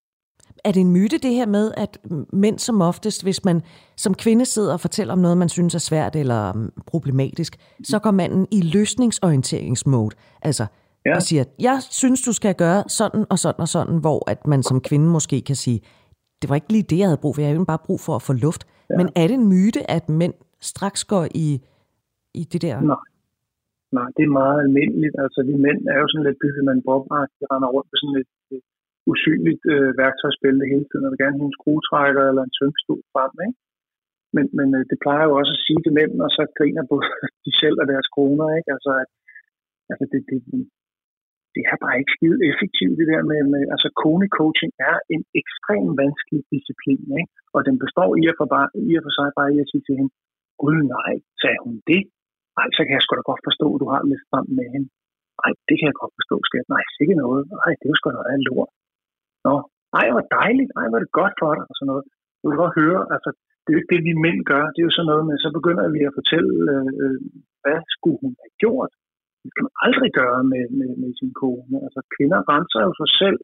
[0.66, 2.00] Er det en myte det her med, at
[2.34, 3.62] mænd som oftest, hvis man
[3.98, 8.00] som kvinde sidder og fortæller om noget, man synes er svært eller mm, problematisk, så
[8.00, 10.16] går manden i løsningsorienteringsmode.
[10.42, 10.66] Altså,
[11.06, 11.16] ja.
[11.16, 14.64] og siger, jeg synes, du skal gøre sådan og sådan og sådan, hvor at man
[14.64, 15.80] som kvinde måske kan sige,
[16.42, 18.22] det var ikke lige det, jeg havde brug for, jeg havde bare brug for at
[18.22, 18.68] få luft.
[18.90, 18.98] Ja.
[18.98, 21.48] Men er det en myte, at mænd straks går i,
[22.34, 22.82] i det der?
[22.82, 23.06] Nej.
[23.98, 25.16] Nej, det er meget almindeligt.
[25.24, 27.04] Altså, vi mænd er jo sådan lidt bygget med en bob
[27.40, 28.30] de render rundt med sådan et
[29.12, 33.34] usynligt øh, værktøjsbælte hele tiden, og vil gerne have en skruetrækker eller en tømstol frem,
[33.48, 33.58] ikke?
[34.36, 37.06] Men, men øh, det plejer jo også at sige det mænd, og så griner både
[37.46, 38.70] de selv og deres kroner, ikke?
[38.76, 39.10] Altså, at,
[39.92, 40.40] altså det, det,
[41.56, 45.94] det er bare ikke skide effektivt, det der med, med altså kone-coaching er en ekstremt
[46.02, 47.34] vanskelig disciplin, ikke?
[47.56, 49.84] Og den består i at, for bare, i at for sig bare i at sige
[49.86, 50.12] til hende,
[50.62, 52.02] gud nej, sagde hun det?
[52.58, 54.90] Nej, så kan jeg sgu da godt forstå, at du har lidt frem med hende.
[55.42, 56.66] Nej, det kan jeg godt forstå, skat.
[56.76, 57.42] Nej, sikkert noget.
[57.58, 58.72] Nej, det er jo sgu da lort.
[59.48, 59.56] Nå,
[60.00, 60.72] ej, hvor dejligt.
[60.80, 61.64] Ej, hvor er det godt for dig.
[61.70, 62.06] Og sådan noget.
[62.42, 63.30] Du kan godt høre, altså,
[63.62, 64.66] det er jo ikke det, vi mænd gør.
[64.74, 67.18] Det er jo sådan noget med, så begynder vi at fortælle, øh, øh
[67.64, 68.92] hvad skulle hun have gjort?
[69.44, 71.78] Det kan man aldrig gøre med, med, med sin kone.
[71.86, 73.40] Altså, kvinder renser jo sig selv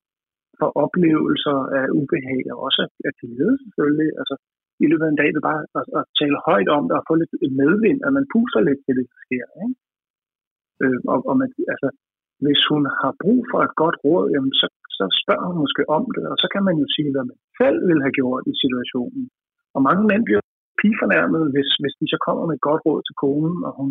[0.60, 4.10] for oplevelser af ubehag, og også af glæde selvfølgelig.
[4.22, 4.36] Altså,
[4.84, 7.14] i løbet af en dag vil bare at, at tale højt om det og få
[7.22, 9.46] lidt medvind, at man puster lidt til det, der sker.
[9.64, 9.76] Ikke?
[10.84, 11.90] Øh, og, og man, altså,
[12.46, 16.04] hvis hun har brug for et godt råd, jamen, så, så spørger hun måske om
[16.16, 19.24] det, og så kan man jo sige, hvad man selv ville have gjort i situationen.
[19.76, 20.44] Og mange mænd bliver
[20.82, 23.90] pigefornærmet, hvis, hvis de så kommer med et godt råd til konen, og hun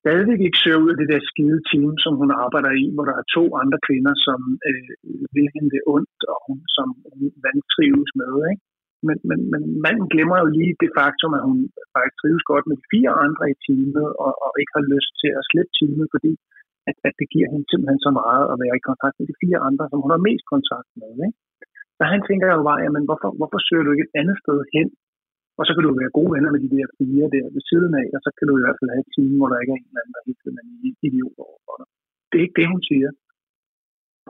[0.00, 3.16] stadigvæk ikke ser ud af det der skide team, som hun arbejder i, hvor der
[3.20, 4.90] er to andre kvinder, som øh,
[5.36, 8.32] vil hende det ondt, og hun som hun vantrives med.
[8.50, 8.62] Ikke?
[9.08, 11.58] Men, men, men manden glemmer jo lige det faktum, at hun
[11.94, 15.30] faktisk trives godt med de fire andre i teamet, og, og ikke har lyst til
[15.38, 16.32] at slippe teamet, fordi
[16.90, 19.58] at, at det giver hende simpelthen så meget at være i kontakt med de fire
[19.68, 21.12] andre, som hun har mest kontakt med.
[21.26, 21.38] Ikke?
[21.98, 24.88] Så han tænker jo bare, jamen hvorfor, hvorfor søger du ikke et andet sted hen?
[25.58, 28.06] Og så kan du være gode venner med de der fire der ved siden af,
[28.16, 29.90] og så kan du i hvert fald have et time, hvor der ikke er en
[29.90, 31.88] eller anden, der helt en idiot overfor dig.
[32.28, 33.10] Det er ikke det, hun siger.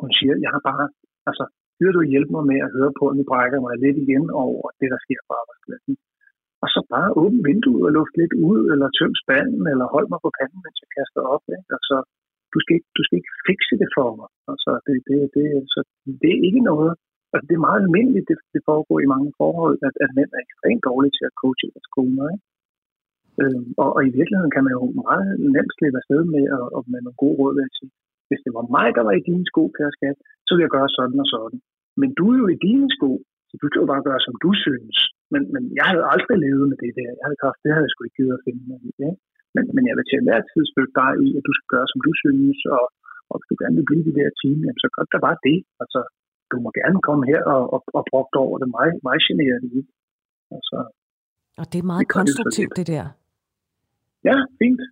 [0.03, 0.87] Hun siger, jeg har bare,
[1.31, 1.44] altså,
[1.81, 4.64] vil du hjælpe mig med at høre på, at nu brækker mig lidt igen over
[4.81, 5.94] det, der sker på arbejdspladsen.
[6.62, 10.20] Og så bare åbne vinduet og luft lidt ud, eller tøm spanden, eller hold mig
[10.25, 11.44] på panden, mens jeg kaster op.
[11.57, 11.70] Ikke?
[11.77, 11.96] Og så
[12.54, 14.28] du skal, ikke, du skal ikke fikse det for mig.
[14.52, 15.80] Altså, det, det, det, så
[16.22, 16.92] det er ikke noget.
[17.32, 20.42] Altså, det er meget almindeligt, det, det foregår i mange forhold, at, at mænd er
[20.46, 22.26] ekstremt dårlige til at coache deres koner.
[22.34, 22.46] Ikke?
[23.42, 26.80] Øhm, og, og, i virkeligheden kan man jo meget nemt slippe afsted med, og, og
[26.92, 27.92] med nogle gode råd ved at sige,
[28.28, 30.90] hvis det var mig, der var i dine sko, kære skat, så ville jeg gøre
[30.98, 31.58] sådan og sådan.
[32.00, 33.10] Men du er jo i dine sko,
[33.48, 34.96] så du skal jo bare gøre, som du synes.
[35.32, 37.10] Men, men jeg havde aldrig levet med det der.
[37.18, 38.90] Jeg havde kraft, det havde jeg sgu ikke givet at finde mig i.
[39.04, 39.10] Ja?
[39.54, 42.00] Men, men jeg vil til enhver tid støtte dig i, at du skal gøre, som
[42.06, 42.84] du synes, og,
[43.30, 45.38] og hvis du gerne vil blive i det der team, jamen, så gør det bare
[45.48, 45.58] det.
[45.82, 46.00] Altså,
[46.50, 48.68] du må gerne komme her og, og, og brokke over det.
[48.76, 49.92] Mig, mig generer det ikke.
[50.56, 50.76] Altså,
[51.60, 53.06] og det er meget det konstruktivt, det der.
[54.28, 54.82] Ja, fint.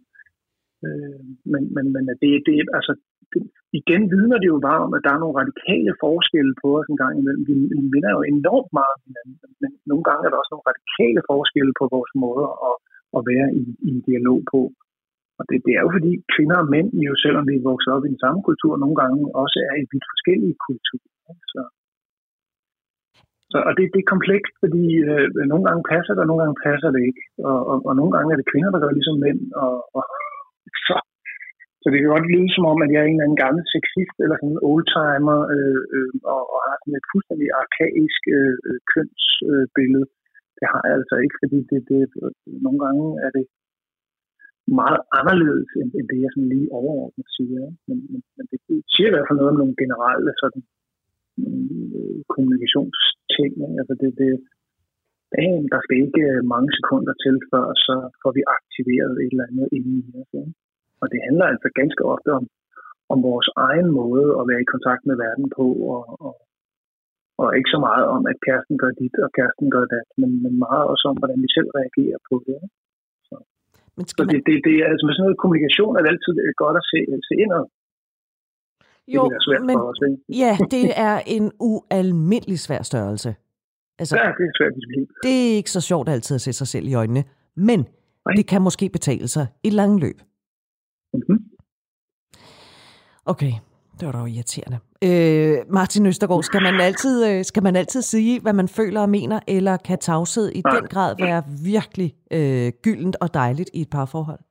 [0.86, 1.20] Øh,
[1.52, 2.92] men men, men det, det, altså,
[3.32, 3.40] det,
[3.80, 7.00] igen vidner det jo bare om, at der er nogle radikale forskelle på os en
[7.02, 7.42] gang imellem.
[7.48, 11.22] Vi, vi minder jo enormt meget hinanden, men nogle gange er der også nogle radikale
[11.30, 12.76] forskelle på vores måder at,
[13.16, 14.60] at være i, i en dialog på.
[15.38, 18.04] Og det, det er jo fordi kvinder og mænd, jo selvom vi er vokset op
[18.04, 21.34] i den samme kultur, nogle gange også er i vidt forskellige kulturer.
[21.52, 21.62] Så,
[23.52, 26.58] så, og det, det er komplekst, fordi øh, nogle gange passer det, og nogle gange
[26.68, 27.22] passer det ikke.
[27.50, 29.40] Og, og, og nogle gange er det kvinder, der gør ligesom mænd.
[29.64, 30.04] Og, og
[30.86, 30.96] så,
[31.82, 34.16] så det kan godt lyde som om, at jeg er en eller anden gammel sexist,
[34.22, 38.78] eller sådan en oldtimer, øh, øh, og, og har sådan et fuldstændig arkaisk øh, øh
[38.92, 40.06] kønsbillede.
[40.08, 40.17] Øh,
[40.58, 42.00] det har jeg altså ikke, fordi det, det,
[42.66, 43.44] nogle gange er det
[44.82, 47.64] meget anderledes, end, end det, jeg sådan lige overordnet siger.
[47.88, 48.58] Men, men, men det
[48.92, 50.62] siger i hvert fald noget om nogle generelle sådan,
[51.42, 53.52] øh, kommunikationsting.
[53.80, 54.32] Altså det, det,
[55.72, 59.68] der skal ikke øh, mange sekunder til, før så får vi aktiveret et eller andet
[59.76, 60.32] inde i os.
[61.00, 62.44] Og det handler altså ganske ofte om,
[63.12, 66.34] om vores egen måde at være i kontakt med verden på, og, og,
[67.42, 70.52] og ikke så meget om, at kæresten gør dit, og kæresten gør det, men, men
[70.66, 72.58] meget også om, hvordan vi selv reagerer på det.
[73.28, 73.36] Så.
[73.96, 74.28] Men man...
[74.32, 76.32] det, det, det er altså med sådan noget kommunikation er det altid
[76.64, 76.98] godt at se,
[77.28, 77.64] se indad.
[79.14, 80.00] Jo, det svært men os,
[80.42, 83.30] ja, det er en ualmindelig svær størrelse.
[84.00, 85.06] Altså, ja, det er svært disciplin.
[85.26, 87.22] Det er ikke så sjovt altid at se sig selv i øjnene,
[87.56, 88.34] men Nej.
[88.36, 90.18] det kan måske betale sig i lang løb.
[91.14, 91.38] Mm-hmm.
[93.32, 93.52] Okay,
[94.00, 94.78] det var da irriterende.
[95.06, 99.10] Øh, Martin Østergaard, skal man, altid, øh, skal man altid sige, hvad man føler og
[99.18, 100.74] mener, eller kan tavshed i Nej.
[100.76, 101.40] den grad være
[101.72, 104.42] virkelig øh, gyldent og dejligt i et parforhold?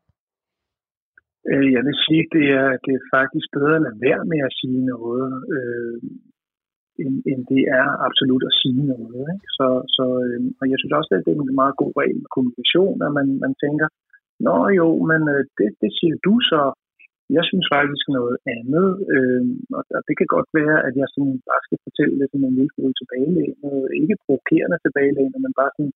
[1.51, 4.39] Øh, jeg vil sige, at det er, det er faktisk bedre at lade være med
[4.47, 5.95] at sige noget, øh,
[7.01, 9.23] end, end det er absolut at sige noget.
[9.33, 9.47] Ikke?
[9.57, 12.29] Så, så, øh, og jeg synes også, at det er en meget god regel med
[12.35, 13.87] kommunikation, at man, man tænker,
[14.45, 16.61] Nå jo, men øh, det, det siger du så,
[17.35, 19.43] jeg synes faktisk noget andet, øh,
[19.77, 22.73] og det kan godt være, at jeg sådan bare skal fortælle lidt om en lille
[22.73, 25.93] smule tilbagelænet, ikke provokerende tilbagelænet, men bare sådan,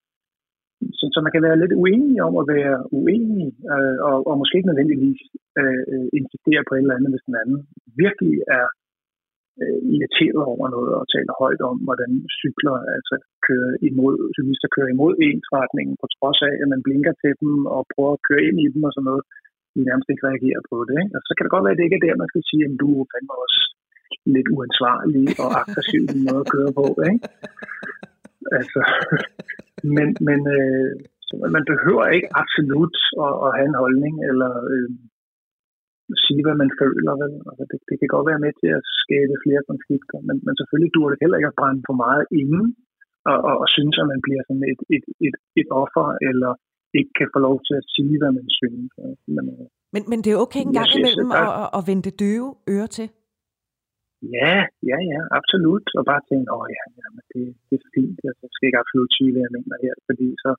[0.98, 4.58] så, så man kan være lidt uenig om at være uenig, øh, og, og måske
[4.58, 5.22] ikke nødvendigvis
[5.62, 7.60] øh, insistere på et eller andet, hvis den anden
[8.04, 8.68] virkelig er
[9.62, 13.16] øh, irriteret over noget og taler højt om, hvordan cykler altså
[13.48, 17.82] kører imod, cyklister kører imod ensretningen, på trods af, at man blinker til dem og
[17.94, 19.26] prøver at køre ind i dem og sådan noget
[19.74, 20.96] de nærmest ikke reagerer på det.
[21.02, 21.14] Ikke?
[21.18, 22.74] Og så kan det godt være, at det ikke er der, man skal sige, at
[22.84, 23.62] du er fandme også
[24.36, 26.86] lidt uansvarlig og aggressiv i måde at køre på.
[27.10, 27.20] Ikke?
[28.58, 28.82] Altså,
[29.96, 30.92] men men øh,
[31.56, 34.90] man behøver ikke absolut at, at have en holdning eller øh,
[36.26, 37.14] sige, hvad man føler.
[37.22, 37.34] Vel?
[37.50, 40.92] Altså, det, det kan godt være med til at skabe flere konflikter, men, men selvfølgelig
[40.94, 42.66] dur det heller ikke at brænde for meget inden
[43.30, 46.52] og, og, og synes, at man bliver sådan et, et, et, et offer eller
[47.00, 48.90] ikke kan få lov til at sige, hvad man synes.
[49.36, 52.50] Men, øh, men, men det er okay en gang imellem at, at vende det døve
[52.76, 53.08] øre til?
[54.38, 54.56] Ja,
[54.90, 55.86] ja, ja, absolut.
[55.98, 58.18] Og bare tænke, åh ja, jamen, det, det er fint.
[58.28, 60.52] Altså, jeg skal ikke absolut sige, hvad jeg mener her, fordi så,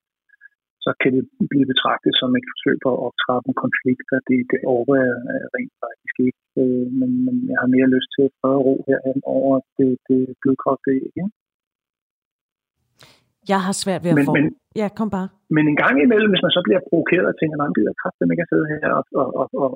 [0.84, 4.38] så kan det blive betragtet som et forsøg på at optrappe en konflikt, og det,
[4.52, 4.96] det over
[5.54, 6.42] rent faktisk ikke.
[6.62, 10.20] Øh, men, men jeg har mere lyst til at prøve ro herhen over det, det
[10.42, 11.24] blodkogte ikke?
[13.52, 14.32] Jeg har svært ved at men, få...
[14.36, 14.46] Men,
[14.80, 15.28] ja, kom bare.
[15.56, 18.30] Men en gang imellem, hvis man så bliver provokeret og tænker, nej, det er kraftigt,
[18.30, 19.70] man kan sidde her og, og, og, og,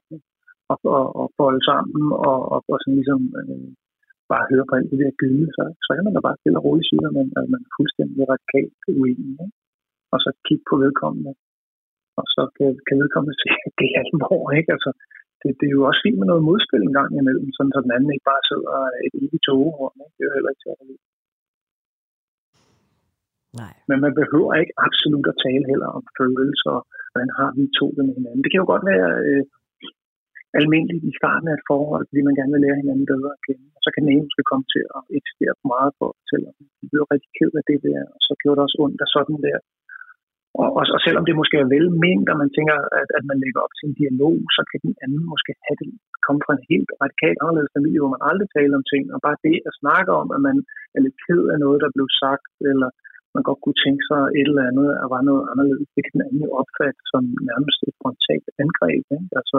[0.73, 3.69] og, og, og folde sammen og, og, og sådan ligesom øh,
[4.33, 6.65] bare høre på alt det der gyde, så, så kan man da bare stille og
[6.67, 9.35] roligt sige, at man, at man er fuldstændig radikalt uenig.
[9.45, 9.57] Ikke?
[10.15, 11.33] Og så kigge på vedkommende.
[12.21, 14.71] Og så kan, kan vedkommende se, at det er alvor, ikke?
[14.77, 14.91] Altså,
[15.41, 17.95] det, det, er jo også fint med noget modspil en gang imellem, sådan så den
[17.97, 18.77] anden ikke bare sidder
[19.07, 19.97] et evigt togehorn.
[20.05, 20.15] Ikke?
[20.17, 20.81] Det er jo heller ikke til at
[23.63, 23.75] Nej.
[23.91, 26.77] Men man behøver ikke absolut at tale heller om følelser,
[27.11, 28.43] hvordan har vi to det med hinanden.
[28.43, 29.43] Det kan jo godt være øh,
[30.61, 33.67] almindeligt i starten af et forhold, fordi man gerne vil lære hinanden bedre at kende.
[33.77, 36.47] Og så kan den ene måske komme til at eksistere for meget for at fortælle,
[36.51, 39.11] at vi blev rigtig ked af det der, og så gjorde det også ondt af
[39.17, 39.59] sådan der.
[40.63, 43.61] Og, og, og selvom det måske er velment, og man tænker, at, at man lægger
[43.65, 45.89] op til en dialog, så kan den anden måske have det,
[46.27, 49.43] komme fra en helt radikalt anderledes familie, hvor man aldrig taler om ting, og bare
[49.47, 50.57] det at snakke om, at man
[50.97, 52.91] er lidt ked af noget, der blev sagt, eller
[53.37, 55.89] man godt kunne tænke sig et eller andet, at var noget anderledes.
[55.97, 59.05] Det kan den anden jo opfatte som nærmest et frontalt angreb.
[59.17, 59.29] Ikke?
[59.41, 59.59] Altså,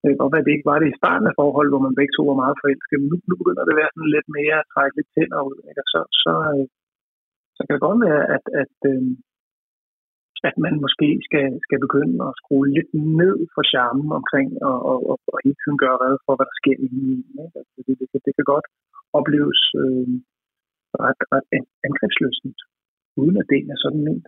[0.00, 1.98] det kan godt være, at det ikke var det i starten af forholdet, hvor man
[1.98, 4.56] begge to var meget forelskede, men nu, nu begynder det at være sådan lidt mere
[4.62, 5.58] at trække lidt tænder ud.
[5.70, 5.84] Ikke?
[5.92, 6.64] Så, så, øh,
[7.56, 9.02] så kan det godt være, at, at, øh,
[10.48, 12.90] at man måske skal, skal begynde at skrue lidt
[13.22, 16.58] ned for charmen omkring og, og, og, og hele tiden gøre red for, hvad der
[16.62, 16.88] sker i
[17.44, 17.56] Ikke?
[17.60, 18.66] Altså, det, det, det kan godt
[19.18, 20.08] opleves øh,
[21.04, 21.46] ret, ret
[21.86, 22.58] angrebsløsent,
[23.22, 24.26] uden at det er sådan ment.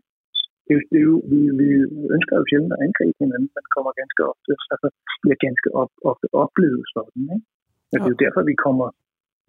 [0.66, 1.68] Det er, det er jo, vi, vi
[2.16, 4.88] ønsker jo sjældent at angribe hinanden, men kommer ganske ofte, altså
[5.22, 7.22] bliver ganske op, ofte oplevet sådan.
[7.34, 7.46] Ikke?
[7.90, 8.88] Men det er jo derfor, vi kommer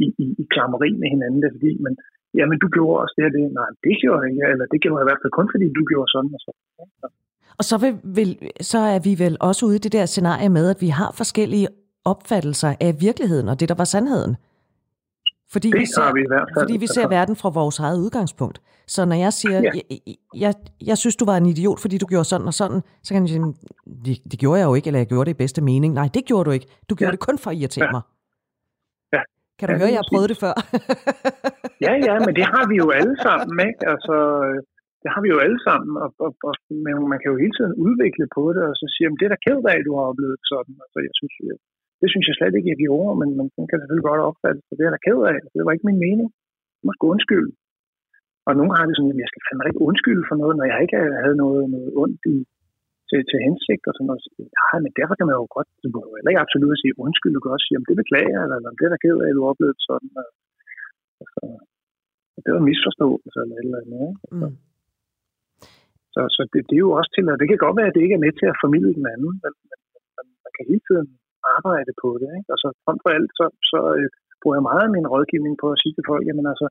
[0.04, 1.94] i, i, i klammeri med hinanden, det er fordi, men,
[2.40, 4.98] jamen du gjorde også det og det, nej, det gjorde jeg ikke, eller det gjorde
[5.00, 6.62] jeg i hvert fald kun fordi du gjorde sådan og sådan.
[7.60, 8.30] Og så, vil, vil,
[8.72, 11.68] så er vi vel også ude i det der scenarie med, at vi har forskellige
[12.12, 14.34] opfattelser af virkeligheden og det, der var sandheden.
[15.54, 16.64] Fordi det vi ser, vi i hvert fald.
[16.64, 18.58] Fordi vi ser verden fra vores eget udgangspunkt.
[18.96, 19.72] Så når jeg siger, ja.
[19.76, 20.54] jeg, jeg,
[20.90, 23.30] jeg synes, du var en idiot, fordi du gjorde sådan og sådan, så kan jeg
[23.30, 23.42] sige,
[24.06, 25.92] det, det gjorde jeg jo ikke, eller jeg gjorde det i bedste mening.
[26.02, 26.68] Nej, det gjorde du ikke.
[26.90, 27.16] Du gjorde ja.
[27.16, 27.92] det kun for at irritere ja.
[27.96, 28.04] mig.
[29.16, 29.22] Ja.
[29.58, 30.56] Kan du ja, høre, jeg har prøvet det før?
[31.86, 33.82] ja, ja, men det har vi jo alle sammen, ikke?
[33.94, 34.16] Altså,
[35.02, 36.54] det har vi jo alle sammen, og, og, og
[36.86, 39.34] men man kan jo hele tiden udvikle på det, og så sige, at det er
[39.34, 40.76] da ked af, at du har oplevet sådan.
[40.84, 41.36] Altså, jeg synes,
[42.02, 44.76] det synes jeg slet ikke, jeg gjorde, men man kan selvfølgelig godt opfatte det.
[44.78, 45.38] Det er der ked af.
[45.54, 46.28] Det var ikke min mening.
[46.80, 47.52] Jeg må sgu undskylde.
[48.48, 50.80] Og nogle har det sådan, at jeg skal fandme ikke undskylde for noget, når jeg
[50.84, 52.38] ikke havde noget, noget ondt i,
[53.10, 54.22] til, til hensigt og sådan noget.
[54.58, 57.34] Ja, men derfor kan man jo godt, det må jo heller ikke absolut sige undskyld,
[57.36, 59.30] du kan også sige, om det beklager jeg, eller om det er der ked af,
[59.32, 60.12] at du oplevede sådan.
[60.22, 60.30] Og,
[61.24, 61.42] altså,
[62.44, 64.12] det var misforståelse eller et eller andet.
[64.36, 64.54] Mm.
[66.14, 68.04] Så, så det, det er jo også til, at det kan godt være, at det
[68.06, 69.80] ikke er med til at formidle den anden, men, men,
[70.16, 71.08] men man kan hele tiden
[71.58, 72.30] arbejde på det.
[72.38, 72.50] Ikke?
[72.54, 74.08] Og så frem for alt, så, så øh,
[74.42, 76.68] bruger jeg meget af min rådgivning på at sige til folk, jamen altså,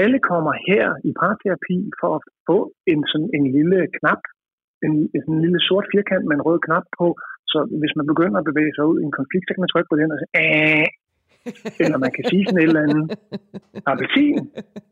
[0.00, 2.58] alle kommer her i parterapi for at få
[2.92, 4.22] en, sådan, en lille knap,
[4.86, 7.06] en, en lille sort firkant med en rød knap på,
[7.52, 9.90] så hvis man begynder at bevæge sig ud i en konflikt, så kan man trykke
[9.90, 10.86] på den og sige, Æh!
[11.84, 13.06] eller man kan sige sådan et eller andet
[13.90, 14.38] appelsin,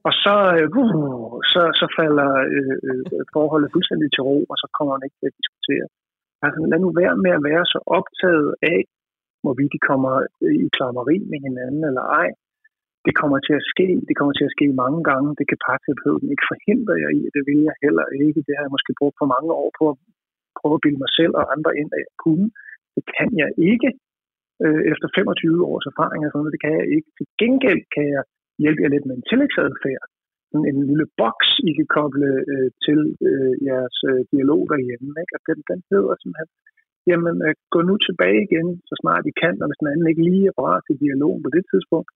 [0.06, 4.66] og så, øh, uh, så, så falder øh, øh, forholdet fuldstændig til ro, og så
[4.76, 5.86] kommer man ikke til at diskutere.
[6.44, 8.80] Altså lad nu være med at være så optaget af,
[9.42, 10.14] hvorvidt de kommer
[10.64, 12.28] i klammeri med hinanden eller ej.
[13.06, 15.28] Det kommer til at ske, det kommer til at ske mange gange.
[15.38, 18.44] Det kan parterapeuten ikke forhindre jer i, det vil jeg heller ikke.
[18.46, 19.96] Det har jeg måske brugt for mange år på at
[20.58, 22.46] prøve at bilde mig selv og andre ind af at kunne.
[22.94, 23.90] Det kan jeg ikke
[24.64, 26.20] øh, efter 25 års erfaring.
[26.26, 27.08] og Sådan, det kan jeg ikke.
[27.18, 28.22] Til gengæld kan jeg
[28.62, 30.04] hjælpe jer lidt med en tillægsadfærd.
[30.52, 35.10] Sådan en lille boks, I kan koble øh, til øh, jeres øh, dialog derhjemme.
[35.22, 35.34] Ikke?
[35.36, 36.50] Og den, den hedder simpelthen,
[37.10, 40.26] jamen øh, gå nu tilbage igen, så snart I kan, og hvis den anden ikke
[40.30, 42.10] lige er parat til dialog på det tidspunkt,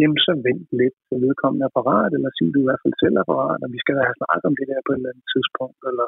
[0.00, 3.16] jamen så vent lidt, så vedkommende er parat, eller sig du i hvert fald selv
[3.22, 5.80] er parat, og vi skal have snakket om det der på et eller andet tidspunkt,
[5.90, 6.06] eller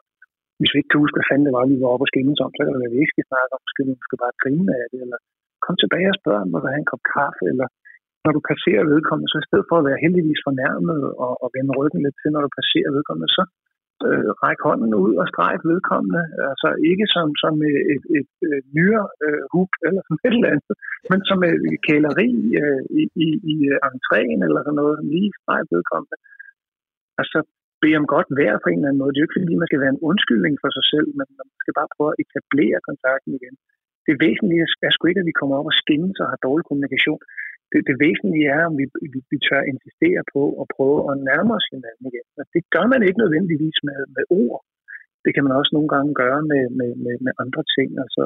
[0.59, 2.53] hvis vi ikke kan huske, hvad fanden det var, vi var oppe og skændes om,
[2.53, 4.73] så kan det være, at vi ikke skal snakke om, skal vi måske bare grine
[4.81, 5.19] af det, eller
[5.65, 7.67] kom tilbage og spørg, om du have en kop kaffe, eller
[8.25, 11.73] når du passerer vedkommende, så i stedet for at være heldigvis fornærmet og, og vende
[11.79, 13.43] ryggen lidt til, når du passerer vedkommende, så
[14.09, 16.23] øh, ræk hånden ud og stræk vedkommende.
[16.51, 19.43] Altså ikke som, som et, et, et, et nyere øh,
[19.87, 20.75] eller sådan et eller andet,
[21.11, 22.31] men som et kæleri
[22.63, 23.57] øh, i, i, i
[23.91, 26.17] entréen eller sådan noget, lige stræk vedkommende.
[27.23, 27.39] Altså
[27.83, 29.11] bede om godt vejr på en eller anden måde.
[29.13, 31.49] Det er jo ikke fordi, man skal være en undskyldning for sig selv, men man
[31.63, 33.55] skal bare prøve at etablere kontakten igen.
[34.07, 37.21] Det væsentlige er sgu ikke, at vi kommer op og skændes og har dårlig kommunikation.
[37.73, 41.53] Det, det væsentlige er, om vi, vi, vi tør insistere på at prøve at nærme
[41.59, 42.27] os hinanden igen.
[42.41, 44.59] Og det gør man ikke nødvendigvis med, med ord.
[45.25, 47.89] Det kan man også nogle gange gøre med, med, med, med andre ting.
[48.05, 48.25] Altså,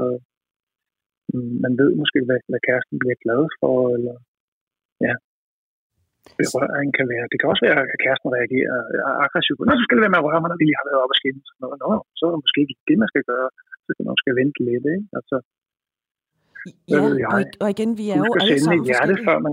[1.33, 4.17] mm, man ved måske, hvad, hvad kæresten bliver glad for, eller
[5.07, 5.15] ja,
[6.41, 7.27] berøring kan være.
[7.31, 8.77] Det kan også være, at kæresten reagerer
[9.25, 9.59] aggressivt.
[9.61, 11.15] Nå, så skal det være med at røre mig, når vi lige har været op
[11.15, 11.49] og skændes.
[11.63, 13.49] Nå, nå, så er det måske ikke det, man skal gøre.
[13.85, 14.87] Så skal man måske vente lidt.
[14.95, 15.07] Ikke?
[15.19, 15.37] Altså,
[16.93, 16.99] ja,
[17.35, 19.53] og, og igen, vi er jo alle sammen hjerte, før man...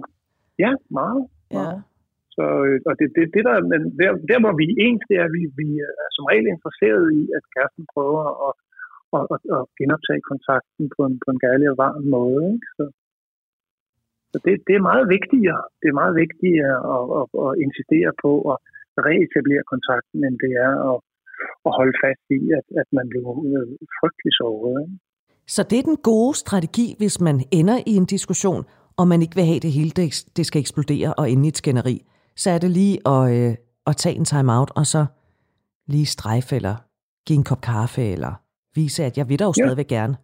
[0.63, 1.21] Ja, meget.
[1.58, 1.67] Ja.
[2.36, 5.15] Så, øh, og det, det, det der, men der, der, hvor vi er ens, det
[5.21, 8.54] er, at vi, vi er som regel interesseret i, at kæresten prøver at,
[9.17, 12.43] at, at, at genoptage kontakten på en, på en gærlig og varm måde.
[12.56, 12.67] Ikke?
[12.78, 12.84] Så,
[14.32, 15.62] så det, det er meget vigtigere.
[15.82, 18.58] Det er meget vigtigere at, at, at insistere på at
[19.08, 20.97] reetablere kontakten, end det er at,
[21.67, 24.76] at holde fast i, at, at man bliver øh, frygtelig såret.
[24.84, 24.97] Ikke?
[25.56, 28.64] Så det er den gode strategi, hvis man ender i en diskussion,
[29.00, 29.92] og man ikke vil have det hele,
[30.38, 31.98] det skal eksplodere og ende i et skænderi.
[32.42, 33.54] Så er det lige at, øh,
[33.90, 35.02] at tage en time-out, og så
[35.94, 36.76] lige strejfe, eller
[37.26, 38.34] give en kop kaffe, eller
[38.76, 39.60] vise, at jeg vil da jo ja.
[39.62, 40.16] stadigvæk gerne.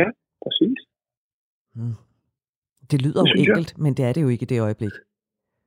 [0.00, 0.06] Ja,
[0.44, 0.78] præcis.
[1.76, 1.96] Hmm.
[2.90, 3.82] Det lyder det jo enkelt, jeg.
[3.84, 4.94] men det er det jo ikke i det øjeblik.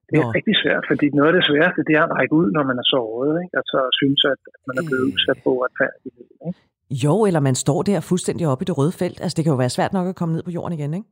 [0.09, 0.37] Det er Nå.
[0.37, 2.87] rigtig svært, fordi noget af det sværeste, det er at række ud, når man er
[2.93, 3.33] såret.
[3.43, 3.53] Ikke?
[3.61, 5.13] Altså synes, at man er blevet øh.
[5.13, 6.27] udsat på retfærdighed.
[6.47, 6.59] Ikke?
[7.03, 9.17] Jo, eller man står der fuldstændig oppe i det røde felt.
[9.23, 11.09] Altså det kan jo være svært nok at komme ned på jorden igen, ikke?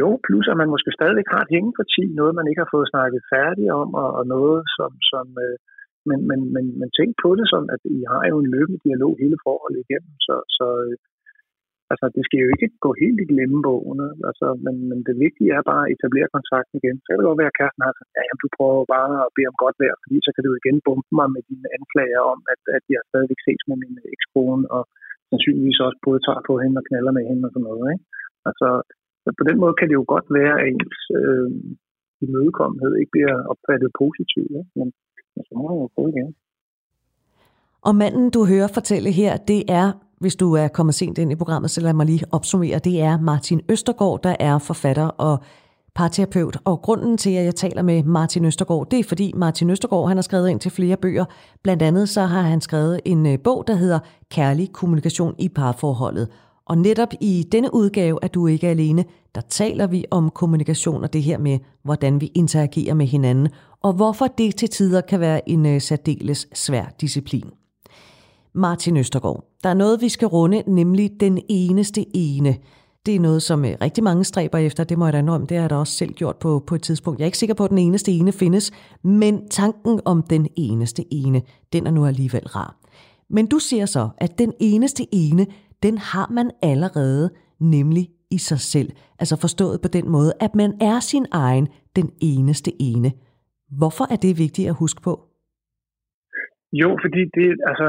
[0.00, 3.20] Jo, plus at man måske stadigvæk har et hængeparti, noget man ikke har fået snakket
[3.34, 5.56] færdigt om, og, og noget som, som øh,
[6.08, 9.12] men, men, men, men tænk på det som, at I har jo en løbende dialog
[9.22, 10.94] hele forholdet igennem, så, så øh,
[11.92, 13.98] Altså, det skal jo ikke gå helt i glemmebogen,
[14.30, 16.96] altså, men, men det vigtige er bare at etablere kontakten igen.
[16.98, 19.32] Så kan det godt være, at kæresten har sagt, ja, jamen, du prøver bare at
[19.36, 22.38] bede om godt vejr, fordi så kan du igen bombe mig med dine anklager om,
[22.52, 24.82] at, at jeg stadigvæk ses med min ekskone, og
[25.30, 27.86] sandsynligvis også både tager på hende og knaller med hende og sådan noget.
[27.94, 28.04] Ikke?
[28.48, 28.68] Altså,
[29.38, 31.48] på den måde kan det jo godt være, at ens øh,
[32.24, 34.72] imødekommenhed ikke bliver opfattet positivt, ikke?
[34.78, 34.88] men,
[35.34, 36.30] men så må man jo prøve igen.
[37.88, 39.88] Og manden, du hører fortælle her, det er
[40.20, 42.78] hvis du er kommet sent ind i programmet, så lad mig lige opsummere.
[42.78, 45.38] Det er Martin Østergaard, der er forfatter og
[45.94, 46.56] parterapeut.
[46.64, 50.16] Og grunden til, at jeg taler med Martin Østergaard, det er fordi Martin Østergaard han
[50.16, 51.24] har skrevet ind til flere bøger.
[51.62, 53.98] Blandt andet så har han skrevet en øh, bog, der hedder
[54.30, 56.28] Kærlig kommunikation i parforholdet.
[56.66, 59.04] Og netop i denne udgave at du ikke er alene,
[59.34, 63.48] der taler vi om kommunikation og det her med, hvordan vi interagerer med hinanden,
[63.82, 67.50] og hvorfor det til tider kan være en øh, særdeles svær disciplin.
[68.58, 69.44] Martin Østergaard.
[69.62, 72.56] Der er noget, vi skal runde, nemlig den eneste ene.
[73.06, 75.46] Det er noget, som øh, rigtig mange stræber efter, det må jeg da om.
[75.46, 77.18] Det har jeg da også selv gjort på, på et tidspunkt.
[77.18, 78.70] Jeg er ikke sikker på, at den eneste ene findes,
[79.04, 81.42] men tanken om den eneste ene,
[81.72, 82.76] den er nu alligevel rar.
[83.30, 85.46] Men du siger så, at den eneste ene,
[85.82, 87.30] den har man allerede,
[87.60, 88.90] nemlig i sig selv.
[89.18, 93.12] Altså forstået på den måde, at man er sin egen, den eneste ene.
[93.78, 95.28] Hvorfor er det vigtigt at huske på?
[96.72, 97.86] Jo, fordi det, altså,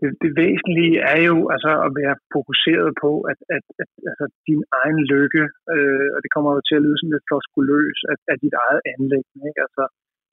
[0.00, 4.62] det, det væsentlige er jo altså at være fokuseret på, at, at, at altså, din
[4.80, 5.44] egen lykke,
[5.74, 8.82] øh, og det kommer jo til at lyde sådan lidt floskuløs, at, at dit eget
[8.92, 9.26] anlæg.
[9.48, 9.60] Ikke?
[9.66, 9.84] Altså,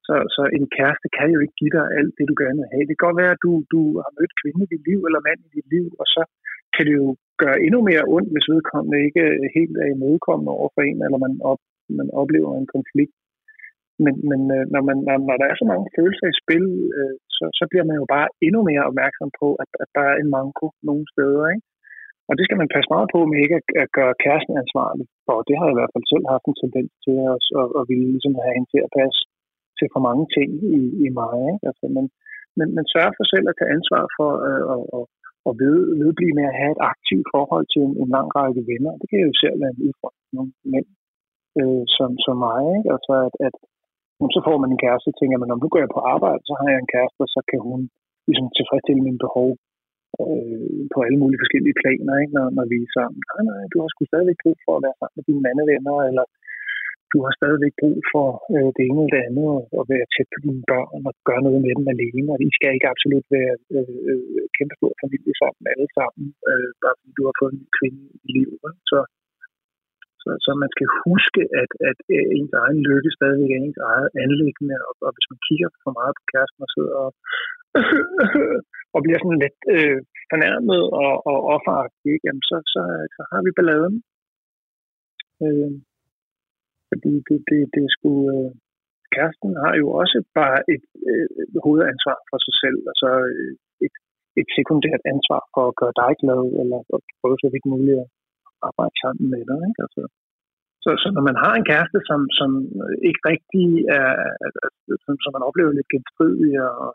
[0.07, 2.85] så, så en kæreste kan jo ikke give dig alt det, du gerne vil have.
[2.87, 5.39] Det kan godt være, at du, du har mødt kvinde i dit liv, eller mand
[5.47, 6.21] i dit liv, og så
[6.75, 7.07] kan det jo
[7.43, 11.19] gøre endnu mere ondt, hvis vedkommende ikke øh, helt er imødekommende over for en, eller
[11.25, 11.61] man, op,
[11.99, 13.15] man oplever en konflikt.
[14.03, 16.65] Men, men øh, når, man, når, når der er så mange følelser i spil,
[16.97, 20.15] øh, så, så bliver man jo bare endnu mere opmærksom på, at, at der er
[20.21, 21.43] en manko nogle steder.
[21.53, 21.65] Ikke?
[22.29, 25.05] Og det skal man passe meget på med ikke at, at gøre kæresten ansvarlig.
[25.33, 27.83] Og det har jeg i hvert fald selv haft en tendens til at, og, og
[27.89, 29.19] ville ligesom have hende til at passe
[29.77, 31.35] til for mange ting i, i mig.
[31.51, 31.65] Ikke?
[31.69, 32.05] Altså, men,
[32.57, 35.05] men, men sørg for selv at tage ansvar for øh, at, at,
[35.47, 38.93] at ved, vedblive med at have et aktivt forhold til en, en lang række venner.
[39.01, 40.87] Det kan jo selv være en udfordring nogle mænd
[41.59, 42.61] øh, som, som mig.
[42.77, 42.89] Ikke?
[42.95, 43.55] Altså at, at
[44.35, 46.53] så får man en kæreste, og tænker man, om nu går jeg på arbejde, så
[46.59, 47.79] har jeg en kæreste, og så kan hun
[48.27, 49.49] ligesom tilfredsstille mine behov
[50.23, 52.33] øh, på alle mulige forskellige planer, ikke?
[52.37, 53.21] Når, når vi er sammen.
[53.31, 56.25] Nej, nej, du har sgu stadigvæk brug for at være sammen med dine mandevenner, eller
[57.13, 60.29] du har stadigvæk brug for øh, det ene eller det andet, og, og være tæt
[60.33, 63.53] på dine børn, og gøre noget med dem alene, og I skal ikke absolut være
[63.75, 67.67] øh, øh, kæmpe stor familie sammen, alle sammen, øh, bare fordi du har fået en
[67.77, 68.59] kvinde i livet.
[68.91, 68.97] Så,
[70.23, 74.09] så, så man skal huske, at, at øh, ens egen lykke stadigvæk er ens eget
[74.23, 77.11] anlæggende, og, og hvis man kigger for meget på kæresten og sidder og,
[78.95, 79.99] og bliver sådan lidt øh,
[80.31, 82.81] fornærmet og, og offeragtig, jamen så, så,
[83.15, 83.95] så har vi balladen.
[85.43, 85.71] Øh,
[86.89, 88.31] fordi det, det, det skulle...
[88.31, 88.47] sgu...
[88.47, 88.51] Øh,
[89.15, 91.27] kæresten har jo også bare et, øh,
[91.65, 93.51] hovedansvar for sig selv, altså øh,
[93.85, 93.95] et,
[94.41, 98.07] et sekundært ansvar for at gøre dig glad, eller at prøve så vidt muligt at
[98.67, 99.59] arbejde sammen med dig.
[99.69, 99.81] Ikke?
[99.85, 100.03] Altså,
[100.83, 102.51] så, så når man har en kæreste, som, som
[103.07, 103.67] ikke rigtig
[103.99, 104.11] er,
[105.05, 106.89] som, som man oplever lidt genstridig og,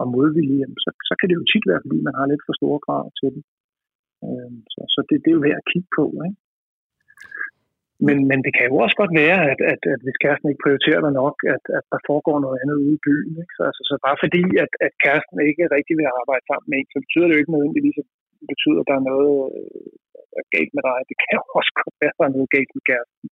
[0.00, 2.80] og modvillig, så, så kan det jo tit være, fordi man har lidt for store
[2.86, 3.42] krav til det.
[4.26, 6.04] Øhm, så, så det, det er jo værd at kigge på.
[6.26, 6.38] Ikke?
[8.06, 11.02] Men, men det kan jo også godt være, at, at, at hvis kæresten ikke prioriterer
[11.06, 13.34] dig nok, at, at der foregår noget andet ude i byen.
[13.42, 13.54] Ikke?
[13.56, 16.92] Så, altså, så bare fordi, at, at kæresten ikke rigtig vil arbejde sammen med en,
[16.92, 18.08] så betyder det jo ikke nødvendigvis, at
[18.40, 19.36] det betyder, at der er noget
[20.18, 20.98] øh, galt med dig.
[21.10, 23.28] Det kan jo også godt være, at der er noget galt med kæresten.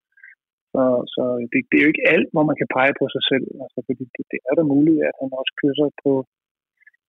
[0.72, 0.82] Så,
[1.14, 1.22] så
[1.52, 3.46] det, det er jo ikke alt, hvor man kan pege på sig selv.
[3.64, 6.12] Altså, fordi det, det er da muligt, at han også kysser på,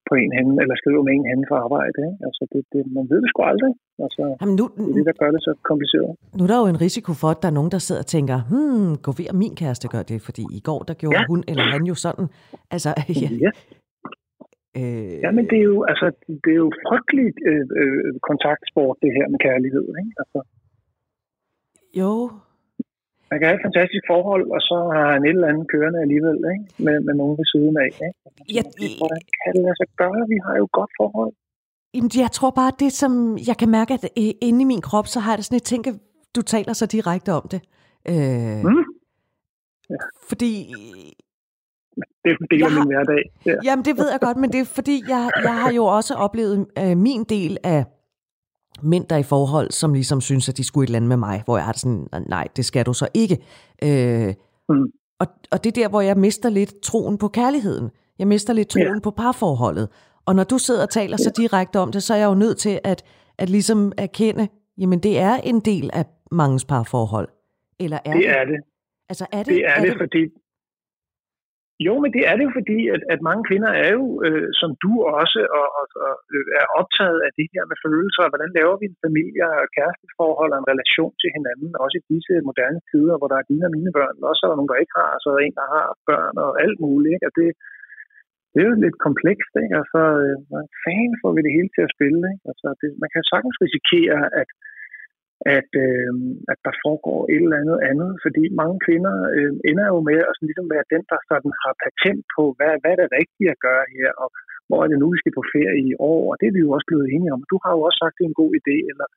[0.08, 1.96] på en hende, eller skriver med en hende for arbejde.
[2.08, 2.20] Ikke?
[2.28, 3.72] Altså, det, det, man ved det sgu aldrig.
[4.04, 6.10] Altså, Jamen nu, det er det, der gør det så kompliceret.
[6.36, 8.36] Nu er der jo en risiko for, at der er nogen, der sidder og tænker,
[8.50, 11.30] hmm, gå ved, at min kæreste gør det, fordi i går, der gjorde ja.
[11.30, 12.26] hun eller han jo sådan.
[12.74, 12.90] Altså,
[13.24, 13.28] ja.
[13.46, 13.52] ja.
[14.80, 15.14] Øh...
[15.24, 16.06] Ja, men det er jo, altså,
[16.44, 19.86] det er jo frygteligt øh, øh, kontaktsport, det her med kærlighed.
[20.00, 20.12] Ikke?
[20.22, 20.40] Altså.
[22.00, 22.12] Jo,
[23.32, 26.38] man kan have et fantastisk forhold, og så har han et eller andet kørende alligevel,
[26.54, 26.64] ikke?
[26.84, 27.90] Med, med nogen ved siden af.
[28.06, 28.18] Ikke?
[28.56, 28.62] Ja,
[29.00, 30.22] Hvordan kan det sig gøre?
[30.32, 31.32] Vi har jo et godt forhold.
[31.94, 33.12] Jamen, jeg tror bare, det som
[33.48, 35.70] jeg kan mærke, at øh, inde i min krop, så har jeg det sådan et
[35.72, 35.90] tænke,
[36.36, 37.60] du taler så direkte om det.
[38.12, 38.84] Øh, mm.
[39.92, 40.00] ja.
[40.28, 40.52] Fordi
[41.96, 43.22] det er en del af min hverdag.
[43.46, 43.54] Ja.
[43.64, 46.66] Jamen, det ved jeg godt, men det er fordi, jeg, jeg har jo også oplevet
[46.78, 47.84] øh, min del af
[48.82, 51.42] mænd, der i forhold, som ligesom synes, at de skulle et eller andet med mig,
[51.44, 53.38] hvor jeg har sådan, nej, det skal du så ikke.
[53.82, 54.34] Øh,
[54.68, 54.86] mm.
[55.20, 57.90] og, og det er der, hvor jeg mister lidt troen på kærligheden.
[58.18, 59.00] Jeg mister lidt troen ja.
[59.02, 59.88] på parforholdet.
[60.26, 61.24] Og når du sidder og taler ja.
[61.24, 63.04] så direkte om det, så er jeg jo nødt til at,
[63.38, 67.28] at ligesom erkende, jamen det er en del af mangens parforhold.
[67.80, 68.22] Eller er det?
[68.22, 68.60] Det er det.
[69.08, 70.28] Altså er det, det er, er det, det, fordi
[71.88, 74.70] jo, men det er det jo fordi, at, at mange kvinder er jo, øh, som
[74.84, 78.56] du også, og, og, og øh, er optaget af det her med følelser, og hvordan
[78.58, 82.80] laver vi en familie og kæresteforhold og en relation til hinanden, også i disse moderne
[82.90, 84.96] tider, hvor der er dine og mine børn, og så er der nogen, der ikke
[85.02, 87.14] har, så er der en, der har børn og alt muligt.
[87.16, 87.28] Ikke?
[87.28, 87.48] Og det,
[88.52, 89.74] det er jo lidt komplekst, ikke?
[89.82, 92.44] Altså, øh, fanden får vi det hele til at spille, ikke?
[92.52, 94.48] Altså, det, man kan sagtens risikere, at
[95.58, 96.12] at, øh,
[96.52, 100.32] at der foregår et eller andet andet, fordi mange kvinder øh, ender jo med at
[100.34, 103.62] sådan ligesom være den, der sådan har patent på, hvad, hvad er det rigtige at
[103.66, 104.28] gøre her, og
[104.68, 106.74] hvor er det nu, vi skal på ferie i år, og det er vi jo
[106.76, 107.42] også blevet enige om.
[107.52, 109.08] Du har jo også sagt, det er en god idé, eller,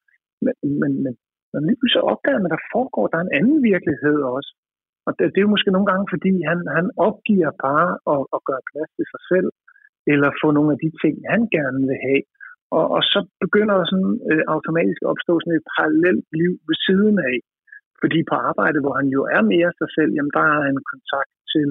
[0.45, 1.13] men, men, men,
[1.53, 4.51] men lige så opdager man, at der foregår, der er en anden virkelighed også.
[5.07, 8.39] Og det, det er jo måske nogle gange, fordi han, han opgiver bare at, at
[8.49, 9.49] gøre plads til sig selv,
[10.13, 12.21] eller få nogle af de ting, han gerne vil have,
[12.78, 16.78] og, og så begynder der sådan øh, automatisk at opstå sådan et parallelt liv ved
[16.88, 17.38] siden af.
[18.01, 21.34] Fordi på arbejde, hvor han jo er mere sig selv, jamen der har han kontakt
[21.53, 21.68] til,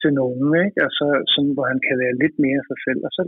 [0.00, 0.78] til nogen, ikke?
[0.86, 3.00] Altså, sådan, hvor han kan være lidt mere sig selv.
[3.06, 3.20] Og så,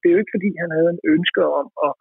[0.00, 1.92] det er jo ikke, fordi han havde en ønske om at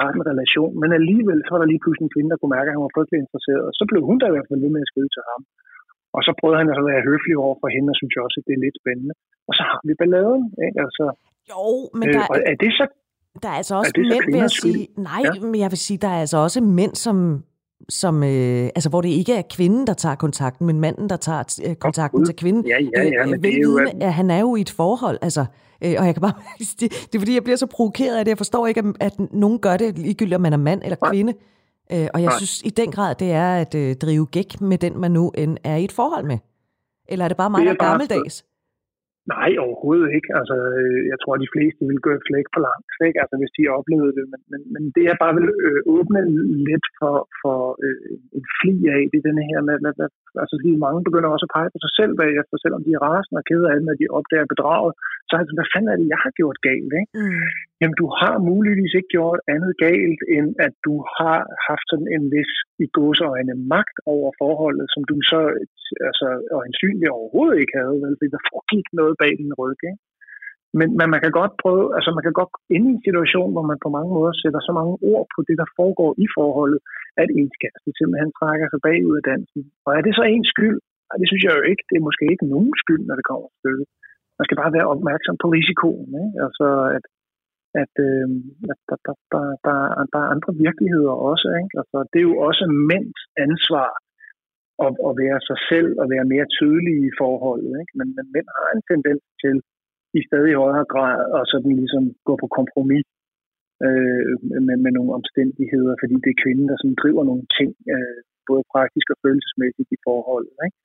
[0.00, 2.68] have en relation, men alligevel så var der lige pludselig en kvinde, der kunne mærke,
[2.68, 4.84] at han var frygtelig interesseret, og så blev hun der i hvert fald ved med
[4.84, 5.42] at skrive til ham.
[6.16, 8.46] Og så prøvede han at være høflig over for hende, og synes jeg også, at
[8.48, 9.14] det er lidt spændende.
[9.48, 10.44] Og så har vi balladen.
[10.66, 10.78] Ikke?
[10.86, 11.04] Altså,
[11.52, 11.62] jo,
[11.98, 12.86] men der, øh, og er det så
[13.42, 14.88] der er altså også er mænd, vil jeg sige.
[14.96, 15.40] Nej, ja.
[15.40, 17.42] men jeg vil sige, der er altså også mænd, som
[17.88, 21.60] som, øh, altså, hvor det ikke er kvinden, der tager kontakten, men manden, der tager
[21.66, 22.66] øh, kontakten oh, til kvinden.
[22.66, 23.26] Ja, ja, ja.
[23.26, 25.44] Øh, det er jo, at han er jo i et forhold, altså.
[25.84, 26.32] Øh, og jeg kan bare,
[26.80, 28.30] det, det er fordi, jeg bliver så provokeret af det.
[28.30, 31.34] Jeg forstår ikke, at, at nogen gør det ligegyldigt, om man er mand eller kvinde.
[31.92, 32.36] Øh, og jeg Nej.
[32.36, 35.56] synes i den grad, det er at øh, drive gæk med den, man nu end
[35.64, 36.38] er i et forhold med.
[37.08, 38.44] Eller er det bare er gammeldags?
[39.34, 40.30] Nej, overhovedet ikke.
[40.40, 43.18] Altså, øh, jeg tror, at de fleste vil gå flæk for langt, ikke?
[43.22, 44.24] Altså, hvis de oplevede det.
[44.32, 46.20] Men, men, men det er bare vil øh, åbne
[46.68, 50.08] lidt for, for øh, en fli af det, denne her med, med, med
[50.42, 53.40] altså lige mange begynder også at pege på sig selv bagefter, selvom de er rasende
[53.42, 54.92] og kede af det, når de opdager bedraget.
[55.28, 57.12] Så er det, hvad fanden er det, jeg har gjort galt, ikke?
[57.20, 57.44] Mm.
[57.80, 62.24] Jamen, du har muligvis ikke gjort andet galt, end at du har haft sådan en
[62.34, 62.52] vis
[62.84, 65.40] i gåseøjne magt over forholdet, som du så
[66.08, 66.28] altså,
[66.60, 68.14] øjensynligt overhovedet ikke havde, vel?
[68.18, 70.02] Fordi der foregik noget bag din ryg, ikke?
[70.78, 73.64] Men, men man kan godt prøve, altså man kan godt ind i en situation, hvor
[73.70, 76.80] man på mange måder sætter så mange ord på det, der foregår i forholdet,
[77.22, 79.62] at ens kæreste simpelthen trækker sig bagud af dansen.
[79.86, 80.78] Og er det så ens skyld?
[81.08, 81.84] Nej, det synes jeg jo ikke.
[81.88, 83.86] Det er måske ikke nogen skyld, når det kommer til stykket.
[84.38, 86.10] Man skal bare være opmærksom på risikoen.
[86.24, 86.36] Ikke?
[86.46, 86.66] Altså,
[86.96, 87.04] at,
[87.82, 88.26] at, øh,
[88.72, 89.78] at der, der, der, der,
[90.12, 91.48] der er andre virkeligheder også.
[91.60, 91.72] Ikke?
[91.80, 93.90] Altså, det er jo også mænds ansvar
[94.86, 97.72] at, at være sig selv og være mere tydelige i forholdet.
[97.82, 97.92] Ikke?
[97.98, 99.56] Men, men mænd har en tendens til
[100.18, 103.06] i stadig højere grad og sådan ligesom gå på kompromis
[103.86, 104.32] øh,
[104.66, 108.18] med, med nogle omstændigheder, fordi det er kvinden, der sådan driver nogle ting, øh,
[108.48, 110.56] både praktisk og følelsesmæssigt i forholdet.
[110.66, 110.78] Ikke?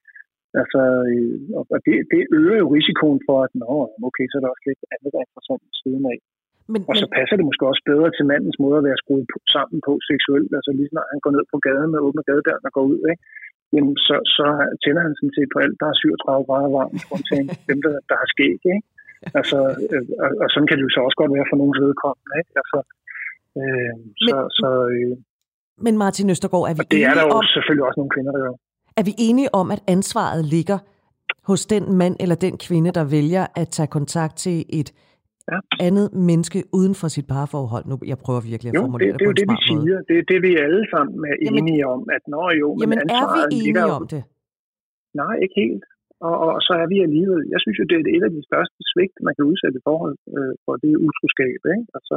[0.62, 0.82] Altså,
[1.12, 1.36] øh,
[1.74, 3.74] og det, det øger jo risikoen for, at nå,
[4.08, 6.20] okay, så er der også lidt andet, der er interessant siden af.
[6.72, 9.38] Men, og så passer det måske også bedre til mandens måde at være skruet på,
[9.56, 10.52] sammen på seksuelt.
[10.58, 13.24] Altså lige snart han går ned på gaden med åbne gadedøren og går ud, ikke?
[13.74, 14.46] Jamen, så, så
[14.84, 18.16] tænder han sådan set på alt, der er 37 grader varmt, undtagen dem, der, der
[18.22, 18.84] har skæg, ikke?
[19.40, 19.60] Altså,
[19.94, 22.34] øh, og, og sådan kan det jo så også godt være for nogens vedkommende.
[22.42, 22.52] Ikke?
[22.62, 22.80] Altså,
[23.60, 25.14] øh, men, så, så, øh,
[25.86, 28.32] men Martin Østergaard, er vi og det er der jo om, selvfølgelig også nogle kvinder,
[28.36, 28.56] der gør.
[29.00, 30.78] Er vi enige om, at ansvaret ligger
[31.50, 34.90] hos den mand eller den kvinde, der vælger at tage kontakt til et
[35.52, 35.60] ja.
[35.88, 37.86] andet menneske uden for sit parforhold?
[37.86, 39.58] Nu, jeg prøver virkelig at formulere jo, det, det, det, det er jo det, vi
[39.70, 39.98] siger.
[40.10, 42.02] Det er det, vi alle sammen er jamen, enige om.
[42.16, 44.24] At når jo, men jamen, er vi enige ligger, om det?
[45.22, 45.84] Nej, ikke helt
[46.28, 48.80] og, og så er vi alligevel, jeg synes jo, det er et af de største
[48.92, 51.86] svigt, man kan udsætte i forhold øh, for det utroskab, ikke?
[51.98, 52.16] Altså,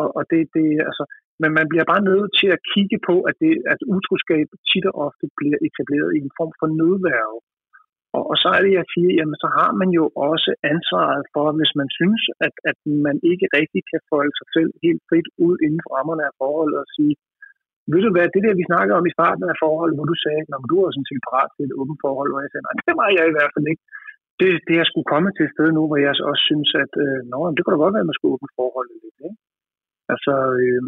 [0.00, 1.04] og, og det, det, altså,
[1.42, 4.94] men man bliver bare nødt til at kigge på, at, det, at utroskab tit og
[5.06, 7.38] ofte bliver etableret i en form for nødværve.
[8.16, 11.46] Og, og så er det, jeg siger, jamen så har man jo også ansvaret for,
[11.58, 15.56] hvis man synes, at, at man ikke rigtig kan folde sig selv helt frit ud
[15.64, 17.14] inden for rammerne af forholdet og sige,
[17.92, 20.42] ved du hvad, det der, vi snakkede om i starten af forholdet, hvor du sagde,
[20.42, 22.94] at du var sådan set parat til et åbent forhold, hvor jeg sagde, nej, det
[23.00, 23.84] var jeg i hvert fald ikke.
[24.40, 27.18] Det, det er skulle komme til et sted nu, hvor jeg også synes, at øh,
[27.32, 29.18] nå, det kunne da godt være, at man skulle åbne forholdet lidt.
[29.28, 29.38] Ikke?
[30.12, 30.82] Altså, øh,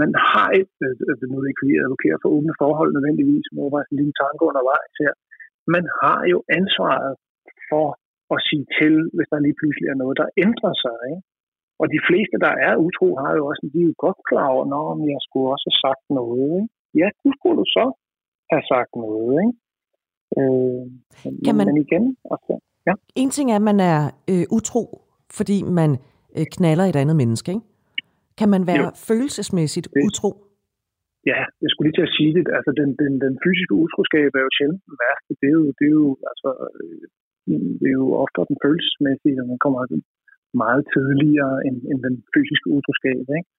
[0.00, 3.82] man har et, øh, øh nu ikke vi advokerer for åbne forhold nødvendigvis, men var
[3.84, 5.12] en lille tanke undervejs her.
[5.74, 7.12] Man har jo ansvaret
[7.70, 7.86] for
[8.34, 10.98] at sige til, hvis der lige pludselig er noget, der ændrer sig.
[11.12, 11.22] Ikke?
[11.80, 14.64] Og de fleste, der er utro, har jo også, de er jo godt klar over,
[14.74, 14.84] når
[15.14, 16.50] jeg skulle også have sagt noget.
[16.60, 16.72] Ikke?
[17.00, 17.86] Ja, det skulle du så
[18.52, 19.30] have sagt noget.
[19.42, 19.54] Ikke?
[20.40, 20.84] Øh,
[21.46, 22.52] kan man, men igen, altså,
[22.88, 22.92] ja.
[23.22, 23.98] En ting er, at man er
[24.32, 24.84] øh, utro,
[25.38, 25.90] fordi man
[26.36, 27.50] øh, knaller et andet menneske.
[27.54, 27.73] Ikke?
[28.40, 28.98] Kan man være jo.
[29.08, 30.30] følelsesmæssigt det, utro?
[31.30, 32.44] Ja, jeg skulle lige til at sige det.
[32.58, 35.30] Altså, den, den, den fysiske utroskab er jo sjældent den værste.
[35.40, 37.04] Det er jo, det er jo, altså, øh,
[37.80, 39.80] det er jo ofte den følelsesmæssige, når man kommer
[40.64, 43.24] meget tidligere end, end den fysiske utroskab.
[43.38, 43.50] Ikke?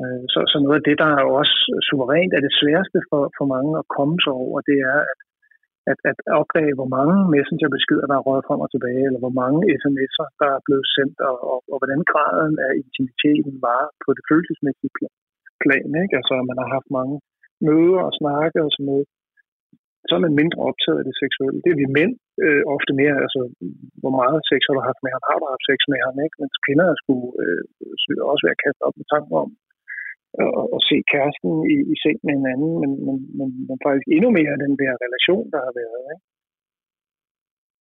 [0.00, 1.56] Øh, så, så noget af det, der er også
[1.88, 5.20] suverænt er det sværeste for, for mange at komme sig over, det er at,
[5.92, 9.58] at, at opdage, hvor mange messengerbeskeder, der er røget frem og tilbage, eller hvor mange
[9.82, 14.22] sms'er, der er blevet sendt, og, og, og hvordan graden af intimiteten var på det
[14.30, 14.92] følelsesmæssige
[15.62, 15.88] plan.
[16.02, 16.14] Ikke?
[16.20, 17.16] Altså, man har haft mange
[17.68, 19.06] møder og snakke og sådan noget
[20.08, 21.62] så er man mindre optaget af det seksuelle.
[21.64, 22.12] Det er vi mænd
[22.44, 23.40] øh, ofte mere, altså
[24.02, 26.36] hvor meget sex har du haft med ham, har du haft sex med ham, ikke?
[26.42, 27.62] Mens kvinder skulle øh,
[28.30, 29.48] også være kastet op med tanken om
[30.44, 34.06] at, at se kæresten i, i seng med en anden, men, men, men, men faktisk
[34.16, 36.02] endnu mere den der relation, der har været.
[36.12, 36.24] Ikke?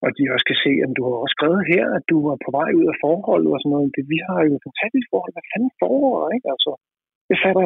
[0.05, 2.49] Og de også kan se, at du har også skrevet her, at du var på
[2.59, 3.95] vej ud af forholdet og sådan noget.
[3.97, 5.33] Det, vi har jo et fantastisk forhold.
[5.35, 6.47] Hvad fanden foregår, ikke?
[6.55, 6.71] Altså,
[7.29, 7.65] det fatter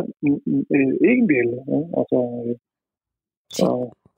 [0.76, 1.58] øh, ikke en bjælle.
[2.00, 2.56] Altså, øh,
[3.58, 3.68] så,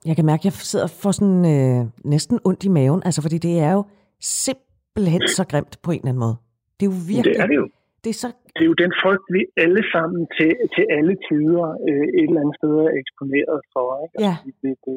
[0.08, 1.80] jeg kan mærke, at jeg sidder for sådan øh,
[2.14, 3.82] næsten ondt i maven, altså fordi det er jo
[4.20, 6.36] simpelthen så grimt på en eller anden måde.
[6.76, 7.34] Det er jo virkelig...
[7.36, 7.66] Det er det jo.
[8.04, 11.66] Det er så det er jo den frygt, vi alle sammen til, til alle tider
[11.88, 13.86] øh, et eller andet sted er eksponeret for.
[14.04, 14.14] Ikke?
[14.26, 14.34] Ja.
[14.44, 14.96] Altså, det, det,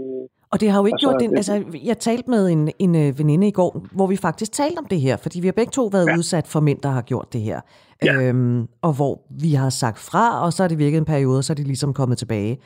[0.52, 1.54] og det har jo ikke altså, gjort det, altså,
[1.90, 5.00] jeg talte med en, en øh, veninde i går, hvor vi faktisk talte om det
[5.02, 6.18] her, fordi vi har begge to været ja.
[6.18, 7.60] udsat for mænd, der har gjort det her.
[8.06, 8.14] Ja.
[8.22, 11.44] Øhm, og hvor vi har sagt fra, og så er det virket en periode, og
[11.44, 12.58] så er det ligesom kommet tilbage.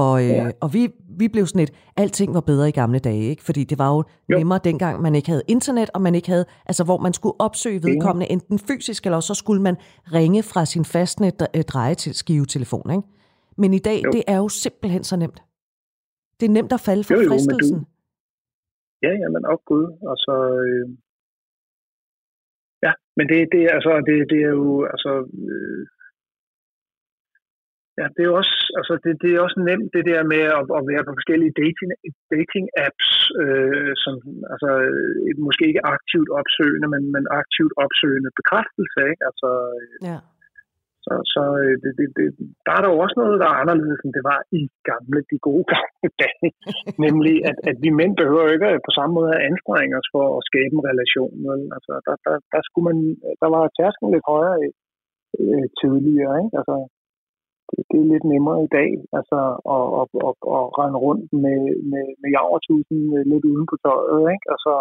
[0.00, 0.50] Og, øh, ja.
[0.64, 0.82] og vi,
[1.20, 1.72] vi blev sådan et,
[2.02, 3.42] alting var bedre i gamle dage, ikke?
[3.48, 6.46] fordi det var jo, jo nemmere dengang, man ikke havde internet, og man ikke havde,
[6.66, 9.76] altså hvor man skulle opsøge vedkommende, enten fysisk, eller så skulle man
[10.16, 12.90] ringe fra sin fastnet øh, dreje til skivetelefon.
[12.90, 13.08] Ikke?
[13.62, 14.10] Men i dag, jo.
[14.14, 15.38] det er jo simpelthen så nemt.
[16.40, 17.78] Det er nemt at falde for jo, jo, fristelsen.
[17.78, 17.86] Du...
[19.02, 19.86] Ja, ja, men op gud.
[20.12, 20.34] Altså,
[20.64, 20.86] øh...
[22.86, 25.12] Ja, men det, det, altså, det, det er jo, altså,
[25.48, 25.86] øh
[28.00, 30.82] Ja, det er også, altså det, det er også nemt det der med at, at
[30.90, 31.90] være på forskellige dating,
[32.34, 33.10] dating apps,
[33.42, 34.14] øh, som
[34.52, 34.70] altså
[35.46, 39.22] måske ikke aktivt opsøgende, men, men aktivt opsøgende bekræftelse, ikke?
[39.30, 39.50] Altså,
[40.10, 40.18] ja.
[41.04, 42.26] Så, så øh, det, det, det,
[42.66, 45.38] der er der jo også noget, der er anderledes, end det var i gamle, de
[45.48, 46.48] gode gamle dage.
[47.06, 50.46] Nemlig, at, at vi mænd behøver ikke på samme måde at anstrenge os for at
[50.50, 51.34] skabe en relation.
[51.48, 51.62] Vel?
[51.76, 52.98] Altså, der, der, der, skulle man,
[53.42, 54.58] der var tærsken lidt højere
[55.42, 56.34] øh, tidligere.
[56.42, 56.54] Ikke?
[56.60, 56.76] Altså,
[57.70, 59.38] det, det er lidt nemmere i dag, altså
[59.76, 61.60] at, at, at, at rende rundt med,
[61.92, 64.46] med, med javertusen øh, lidt uden på tøjet, ikke?
[64.54, 64.74] Altså,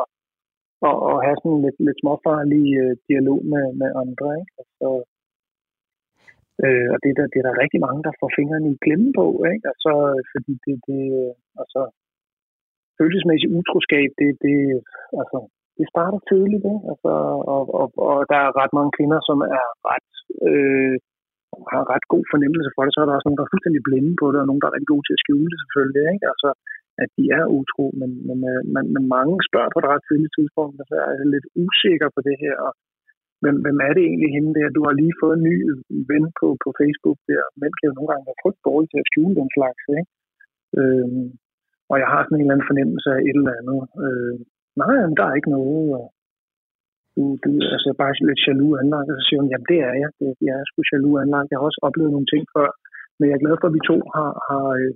[0.88, 4.54] og, og have sådan en lidt, lidt småfarlig øh, dialog med, med andre, ikke?
[4.62, 4.88] Altså,
[6.64, 9.10] øh, og det er, der, det er der rigtig mange, der får fingrene i klemme
[9.20, 9.66] på, ikke?
[9.72, 9.92] Altså,
[10.34, 11.04] fordi det, det
[11.62, 11.82] altså,
[12.98, 14.58] følelsesmæssig utroskab, det, det,
[15.22, 15.38] altså,
[15.78, 16.84] det starter tidligt, ikke?
[16.92, 17.12] Altså,
[17.54, 20.12] og, og, og der er ret mange kvinder, som er ret
[20.50, 20.96] øh,
[21.74, 24.14] har ret god fornemmelse for det, så er der også nogen, der er fuldstændig blinde
[24.22, 26.04] på det, og nogen, der er rigtig gode til at skjule det selvfølgelig.
[26.14, 26.26] Ikke?
[26.34, 26.50] Altså,
[27.04, 30.36] at de er utro, men, men, øh, men, men mange spørger på et ret tidligt
[30.38, 32.72] tidspunkt, og så er jeg lidt usikker på det her, og
[33.44, 34.76] hvem, hvem er det egentlig hende der?
[34.78, 35.56] Du har lige fået en ny
[36.12, 37.44] ven på, på Facebook der.
[37.62, 39.84] Mænd kan jo nogle gange være frygt dårlige til at skjule den slags.
[39.98, 40.10] Ikke?
[40.80, 41.26] Øhm,
[41.92, 43.80] og jeg har sådan en eller anden fornemmelse af et eller andet.
[44.06, 44.36] Øh,
[44.82, 45.86] nej, men der er ikke noget.
[46.00, 46.06] Og,
[47.16, 50.10] du, du altså bare lidt jaloux anlagt, og så siger hun, jamen det er jeg,
[50.20, 52.70] det, jeg er sgu jaloux anlagt, jeg har også oplevet nogle ting før,
[53.18, 54.92] men jeg er glad for, at vi to har, har øh,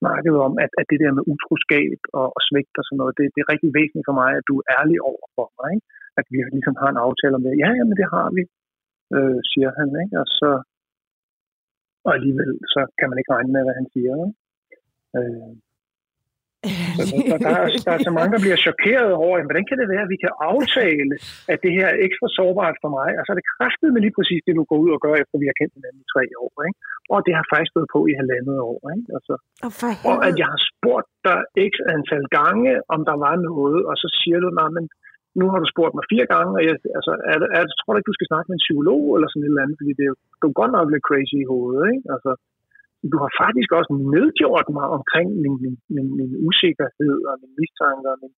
[0.00, 3.24] snakket om, at, at det der med utroskab og, og svigt og sådan noget, det,
[3.34, 5.86] det er rigtig væsentligt for mig, at du er ærlig over for mig, ikke?
[6.20, 7.62] at vi ligesom har en aftale om det.
[7.64, 8.42] Ja, jamen det har vi,
[9.16, 10.16] øh, siger han, ikke?
[10.22, 10.50] og så
[12.06, 14.14] og alligevel så kan man ikke regne med, hvad han siger.
[14.24, 14.34] Ikke?
[15.18, 15.52] Øh,
[17.30, 20.04] der, der, er, der er så mange, der bliver chokeret over, hvordan kan det være,
[20.06, 21.14] at vi kan aftale,
[21.52, 24.16] at det her er ekstra sårbart for mig, og så er det kraftet med lige
[24.18, 26.52] præcis det, du går ud og gør, efter vi har kendt hinanden i tre år.
[26.68, 26.78] Ikke?
[27.14, 28.78] Og det har faktisk stået på i halvandet år.
[28.94, 29.06] Ikke?
[29.16, 29.34] Altså,
[29.66, 29.70] og,
[30.10, 31.40] og at jeg har spurgt dig
[31.70, 34.84] x antal gange, om der var noget, og så siger du, nej, men
[35.40, 37.98] nu har du spurgt mig fire gange, og jeg, altså, er, er, er, tror du
[37.98, 40.12] ikke, du skal snakke med en psykolog eller sådan et eller andet, fordi det er
[40.12, 40.16] jo
[40.60, 41.82] godt nok lidt crazy i hovedet.
[41.92, 42.04] Ikke?
[42.14, 42.30] Altså,
[43.12, 48.06] du har faktisk også nedgjort mig omkring min, min, min, min usikkerhed og min mistanke
[48.12, 48.34] og min,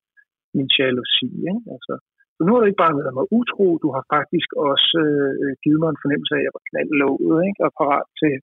[0.57, 1.29] min jalousi.
[1.51, 1.63] Ikke?
[1.75, 1.95] Altså,
[2.35, 4.99] så nu har du ikke bare været mig utro, du har faktisk også
[5.43, 7.61] øh, givet mig en fornemmelse af, at jeg var knaldlået ikke?
[7.67, 8.35] og parat til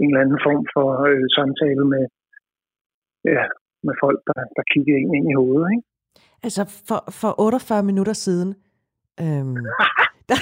[0.00, 2.04] en eller anden form for øh, samtale med,
[3.34, 3.44] ja,
[3.86, 5.66] med folk, der, der kigger ind, ind i hovedet.
[5.74, 5.84] Ikke?
[6.46, 8.50] Altså for, for 48 minutter siden,
[9.20, 9.56] øhm,
[10.28, 10.36] der,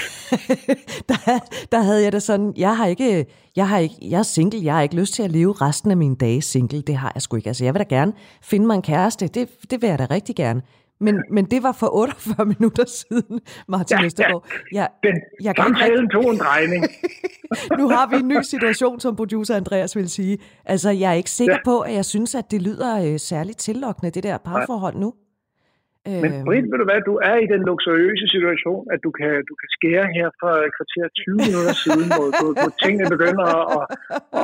[1.08, 1.38] der,
[1.72, 4.74] der havde jeg det sådan, jeg har ikke, jeg har ikke, jeg er single, jeg
[4.74, 7.36] har ikke lyst til at leve resten af mine dage single, det har jeg sgu
[7.36, 7.48] ikke.
[7.48, 8.12] Altså jeg vil da gerne
[8.42, 10.62] finde mig en kæreste, det, det vil jeg da rigtig gerne.
[11.00, 14.46] Men, men det var for 48 minutter siden, Martin ja, Østergaard.
[14.72, 16.08] Ja, den, jeg kan ikke...
[16.12, 16.84] tog en drejning.
[17.78, 20.38] nu har vi en ny situation, som producer Andreas vil sige.
[20.64, 21.60] Altså, jeg er ikke sikker ja.
[21.64, 25.14] på, at jeg synes, at det lyder øh, særligt tillokkende, det der parforhold nu.
[26.22, 26.44] Men øhm.
[26.46, 29.68] Britt, ved du hvad, du er i den luksuriøse situation, at du kan, du kan
[29.76, 33.46] skære her fra kvarter 20 minutter siden, hvor, hvor, hvor tingene begynder
[33.76, 33.84] at,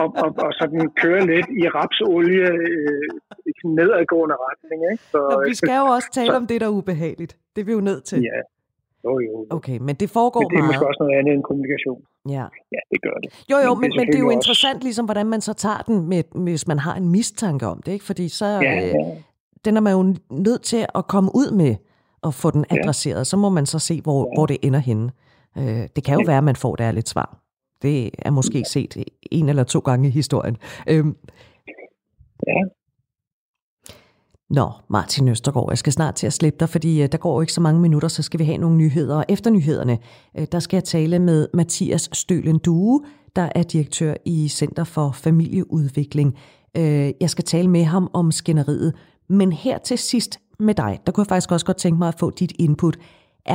[0.01, 3.07] at, at, at, sådan køre lidt i rapsolie øh,
[3.51, 4.81] i en nedadgående retning.
[4.93, 5.05] Ikke?
[5.13, 7.33] Så, Nå, vi skal jo også tale så, om det, der er ubehageligt.
[7.53, 8.19] Det er vi jo nødt til.
[8.31, 8.39] Ja,
[9.07, 9.35] jo, jo.
[9.59, 10.53] Okay, men det foregår meget.
[10.53, 12.01] Det er måske også noget andet end kommunikation.
[12.37, 12.45] Ja.
[12.75, 13.29] Ja, det gør det.
[13.53, 14.39] Jo, jo, men, men, det, men det er jo også...
[14.39, 17.93] interessant, ligesom, hvordan man så tager den, med, hvis man har en mistanke om det,
[17.93, 18.05] ikke?
[18.11, 19.17] Fordi så, ja, øh, ja
[19.65, 21.77] den er man jo nødt til at komme ud med
[22.23, 23.19] og få den adresseret.
[23.19, 23.25] Ja.
[23.25, 24.39] Så må man så se, hvor, ja.
[24.39, 25.13] hvor det ender henne.
[25.59, 26.27] Øh, det kan jo ja.
[26.27, 27.39] være, at man får det ærligt svar.
[27.83, 28.65] Det er måske ja.
[28.65, 30.57] set en eller to gange i historien.
[30.89, 31.17] Øhm.
[32.47, 32.61] Ja.
[34.51, 37.41] Nå, Martin Østergaard, jeg skal snart til at slippe dig, fordi øh, der går jo
[37.41, 39.17] ikke så mange minutter, så skal vi have nogle nyheder.
[39.17, 39.99] Og efter nyhederne,
[40.39, 43.05] øh, der skal jeg tale med Mathias Stølen Due,
[43.37, 46.39] der er direktør i Center for Familieudvikling.
[46.77, 48.95] Øh, jeg skal tale med ham om skænderiet
[49.39, 50.33] men her til sidst
[50.67, 52.97] med dig, der kunne jeg faktisk også godt tænke mig at få dit input.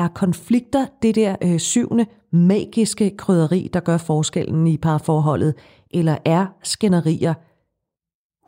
[0.02, 5.54] er konflikter det der øh, syvende magiske krydderi, der gør forskellen i parforholdet,
[6.00, 7.34] eller er skænderier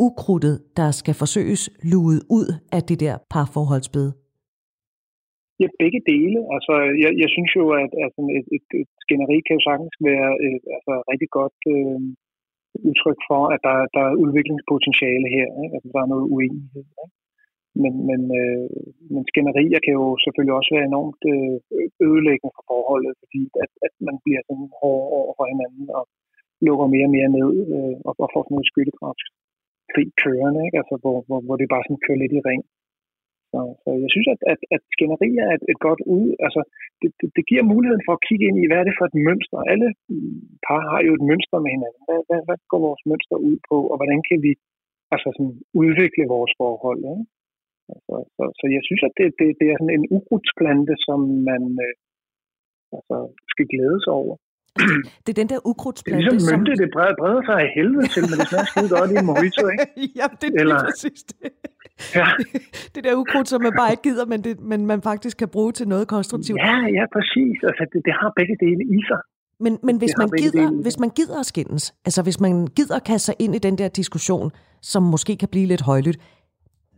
[0.05, 1.61] ukrudtet, der skal forsøges
[1.91, 4.07] luet ud af det der parforholdsbed?
[5.61, 6.39] Ja, begge dele.
[6.55, 6.73] Altså,
[7.03, 10.63] jeg, jeg synes jo, at altså, et, et, et skænderi kan jo sagtens være et
[10.75, 11.99] altså, rigtig godt øh,
[12.87, 15.47] udtryk for, at der, der er udviklingspotentiale her.
[15.63, 15.73] Ikke?
[15.75, 16.83] Altså, der er noget uenighed.
[17.03, 17.16] Ikke?
[17.83, 18.65] Men, men, øh,
[19.13, 21.55] men skænderier kan jo selvfølgelig også være enormt øh,
[22.07, 26.03] ødelæggende for forholdet, fordi at, at man bliver sådan hård over for hinanden og
[26.67, 29.27] lukker mere og mere ned øh, og, og får sådan noget skyttekraft
[30.23, 30.77] kørende, ikke?
[30.81, 32.63] Altså, hvor, hvor, hvor det bare sådan kører lidt i ring.
[33.51, 36.27] Så, så jeg synes, at, at, at skænderier er et, et godt ud.
[36.45, 36.61] Altså,
[37.01, 39.17] det, det, det giver muligheden for at kigge ind i, hvad er det for et
[39.27, 39.59] mønster.
[39.73, 39.87] Alle
[40.67, 42.01] par har jo et mønster med hinanden.
[42.07, 44.51] Hvad, hvad, hvad går vores mønster ud på, og hvordan kan vi
[45.13, 47.01] altså sådan, udvikle vores forhold?
[47.13, 47.25] Ikke?
[47.93, 51.19] Altså, så, så jeg synes, at det, det, det er sådan en ukrudtsplante, som
[51.49, 51.93] man øh,
[52.95, 53.17] altså,
[53.53, 54.35] skal glæde sig over.
[55.23, 56.81] Det er den der ukrudtsplante, det er ligesom mynte, som...
[56.81, 59.63] det breder, breder sig af helvede til, men det smager skide godt i en mojito,
[59.73, 59.87] ikke?
[60.19, 60.79] ja, det er Eller...
[60.87, 61.37] præcis det.
[62.19, 62.27] Ja.
[62.93, 65.71] det der ukrudt, som man bare ikke gider, men, det, men man faktisk kan bruge
[65.79, 66.59] til noget konstruktivt.
[66.69, 67.57] Ja, ja, præcis.
[67.69, 69.21] Altså, det, det har begge dele i sig.
[69.59, 73.03] Men, men hvis, man gider, hvis man gider at skændes, altså hvis man gider at
[73.03, 76.19] kaste sig ind i den der diskussion, som måske kan blive lidt højlydt,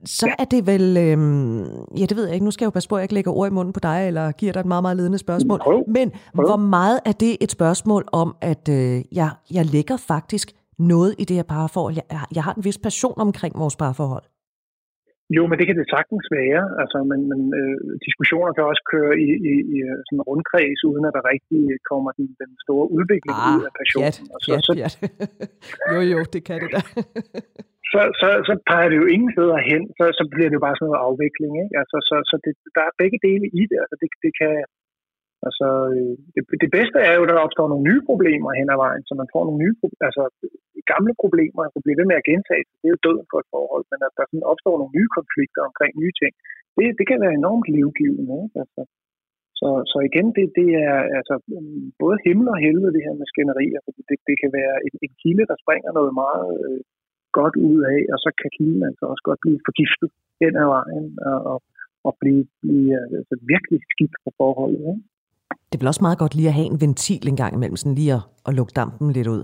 [0.06, 0.34] så ja.
[0.40, 1.60] er det vel, øhm,
[2.00, 3.32] ja det ved jeg ikke, nu skal jeg jo passe på, at jeg ikke lægger
[3.32, 5.60] ord i munden på dig, eller giver dig et meget, meget ledende spørgsmål.
[5.60, 5.84] Prøv.
[5.88, 6.46] Men Prøv.
[6.48, 10.48] hvor meget er det et spørgsmål om, at øh, jeg, jeg lægger faktisk
[10.80, 11.94] noget i det her parforhold?
[11.96, 14.24] Jeg, jeg har en vis passion omkring vores parforhold.
[15.38, 16.64] Jo, men det kan det sagtens være.
[16.82, 17.76] Altså, men, men øh,
[18.08, 21.62] diskussioner kan også køre i, i, i øh, sådan en rundkreds, uden at der rigtig
[21.92, 24.06] kommer den, den store udvikling ah, ud af passionen.
[24.06, 24.94] Pjat, og så, pjat, så, pjat.
[25.94, 26.82] jo, jo, det kan det da.
[27.92, 30.78] så, så, så peger det jo ingen steder hen, så, så bliver det jo bare
[30.78, 31.54] sådan noget afvikling.
[31.64, 31.76] Ikke?
[31.82, 33.78] Altså, så så det, der er begge dele i det.
[33.84, 34.54] Altså, det, det kan,
[35.48, 38.80] altså, øh, det, det bedste er jo, at der opstår nogle nye problemer hen ad
[38.86, 39.76] vejen, så man får nogle nye
[40.08, 40.24] altså,
[40.92, 43.84] gamle problemer, der bliver ved med at gentage Det er jo døden for et forhold,
[43.92, 46.34] men at der sådan opstår nogle nye konflikter omkring nye ting,
[46.76, 48.36] det, det kan være enormt livgivende.
[48.46, 48.58] Ikke?
[48.64, 48.82] Altså,
[49.60, 51.36] så, så igen, det, det er altså,
[52.04, 53.80] både himmel og helvede, det her med skænderier.
[54.10, 56.82] Det, det kan være en, en kilde, der springer noget meget øh,
[57.40, 60.10] godt ud af, og så kan kilden altså også godt blive forgiftet
[60.42, 61.06] hen ad vejen
[61.52, 61.58] og,
[62.08, 64.84] og, blive, blive altså, virkelig skidt for forholdet.
[64.92, 65.04] Ikke?
[65.68, 68.00] Det er vel også meget godt lige at have en ventil en gang imellem, sådan
[68.02, 69.44] lige at, at lukke dampen lidt ud.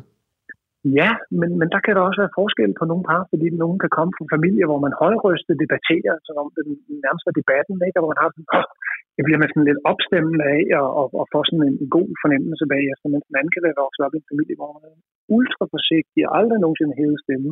[1.00, 3.96] Ja, men, men der kan der også være forskel på nogle par, fordi nogen kan
[3.98, 6.70] komme fra familier, hvor man højrystet debatterer, så om den
[7.06, 7.98] nærmeste debatten, ikke?
[7.98, 8.68] og hvor man har sådan, oh,
[9.16, 12.10] det bliver man sådan lidt opstemmende af, og, og, og får sådan en, en god
[12.24, 14.96] fornemmelse bagefter, mens den anden kan være vokset op i en familie, hvor man er
[15.38, 17.50] ultra forsigtig og aldrig nogensinde hævet stemme,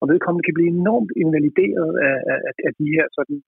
[0.00, 3.38] og vedkommende kan blive enormt invalideret af, af, af de her sådan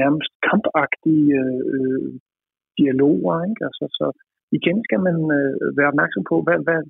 [0.00, 2.08] nærmest kampagtige øh,
[2.78, 3.34] dialoger.
[3.50, 3.62] Ikke?
[3.68, 4.06] Altså, så
[4.58, 6.80] igen skal man øh, være opmærksom på, hvad, hvad,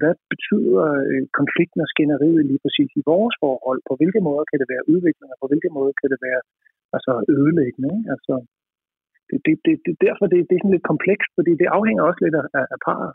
[0.00, 3.80] hvad betyder øh, konflikten og skænderiet lige præcis i vores forhold?
[3.88, 6.40] På hvilke måder kan det være udviklende, og på hvilke måder kan det være
[6.96, 7.90] altså, ødelæggende?
[7.96, 8.08] Ikke?
[8.14, 8.34] Altså,
[9.28, 12.20] det, det, det, det, derfor det, det er sådan lidt komplekst, fordi det afhænger også
[12.24, 13.12] lidt af, af parret.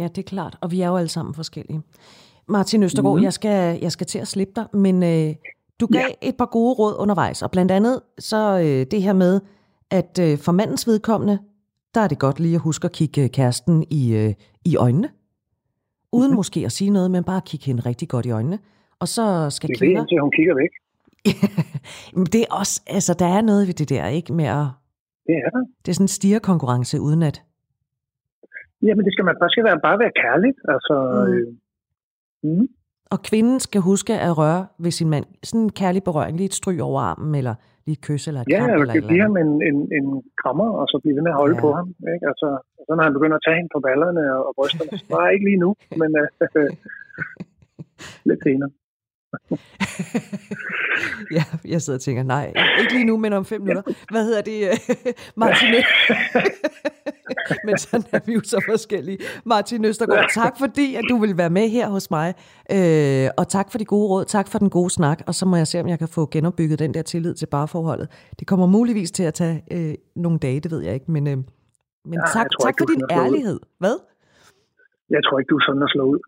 [0.00, 1.80] Ja, det er klart, og vi er jo alle sammen forskellige.
[2.50, 3.22] Martin Østergaard, mm.
[3.22, 5.34] jeg, skal, jeg skal til at slippe dig, men øh,
[5.80, 6.28] du gav ja.
[6.28, 9.40] et par gode råd undervejs, og blandt andet så øh, det her med,
[9.90, 11.38] at øh, for mandens vedkommende,
[11.94, 14.34] der er det godt lige at huske at kigge kæresten i, øh,
[14.64, 15.08] i øjnene.
[16.12, 16.36] Uden mm-hmm.
[16.36, 18.58] måske at sige noget, men bare kigge hende rigtig godt i øjnene.
[19.00, 20.04] Og så skal det er kvinder...
[20.04, 20.72] Det hun kigger væk.
[22.32, 24.32] det er også, altså der er noget ved det der, ikke?
[24.32, 24.66] Med at...
[25.26, 25.62] Det er der.
[25.82, 27.42] Det er sådan en stigerkonkurrence uden at...
[28.82, 30.58] Jamen det skal man bare skal være, bare være kærligt.
[30.74, 30.96] Altså,
[31.26, 31.32] mm.
[31.32, 31.46] Øh,
[32.42, 32.66] mm.
[33.14, 35.26] Og kvinden skal huske at røre ved sin mand.
[35.42, 37.54] Sådan en kærlig berøring, lige et stryg over armen, eller
[37.86, 38.80] lige et kys eller et ja, kram.
[38.80, 40.06] Eller kan give ham en, en, en
[40.42, 41.60] krammer, og så blive ved med at holde ja.
[41.64, 41.88] på ham.
[42.14, 42.24] Ikke?
[42.30, 42.48] Altså,
[42.86, 45.46] så når han begynder at tage hende på ballerne og, og brysterne, så er ikke
[45.50, 45.70] lige nu,
[46.00, 46.26] men uh,
[48.28, 48.70] lidt senere.
[51.36, 53.82] ja, jeg sidder og tænker, nej, ikke lige nu, men om fem minutter.
[54.10, 54.70] Hvad hedder det,
[55.36, 55.68] Martin?
[57.66, 59.18] men sådan er vi jo så forskellige.
[59.44, 62.34] Martin Østergaard, tak fordi, at du vil være med her hos mig.
[62.70, 65.56] Øh, og tak for de gode råd, tak for den gode snak, og så må
[65.56, 68.08] jeg se, om jeg kan få genopbygget den der tillid til barforholdet.
[68.38, 71.36] Det kommer muligvis til at tage øh, nogle dage, det ved jeg ikke, men, øh,
[71.36, 73.60] men ja, tak, tak for din ærlighed.
[73.78, 74.09] Hvad?
[75.10, 76.20] Jeg tror ikke, du er sådan at slå ud.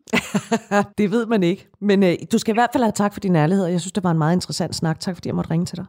[0.99, 1.63] det ved man ikke.
[1.81, 3.93] Men øh, du skal i hvert fald have tak for din ærlighed, og jeg synes,
[3.93, 5.01] det var en meget interessant snak.
[5.01, 5.87] Tak fordi jeg måtte ringe til dig.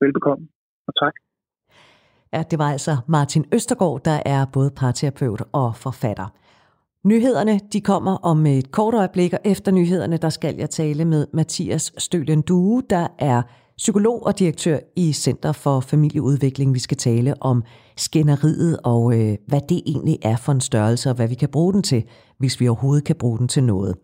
[0.00, 0.48] Velbekomme,
[0.88, 1.14] og tak.
[2.32, 6.28] Ja, det var altså Martin Østergaard, der er både parterapeut og forfatter.
[7.04, 11.26] Nyhederne de kommer om et kort øjeblik, og efter nyhederne der skal jeg tale med
[11.32, 13.42] Mathias Stølen Due, der er
[13.82, 16.74] psykolog og direktør i Center for Familieudvikling.
[16.74, 17.62] Vi skal tale om
[17.96, 21.72] skænderiet og øh, hvad det egentlig er for en størrelse, og hvad vi kan bruge
[21.72, 22.04] den til,
[22.38, 23.96] hvis vi overhovedet kan bruge den til noget.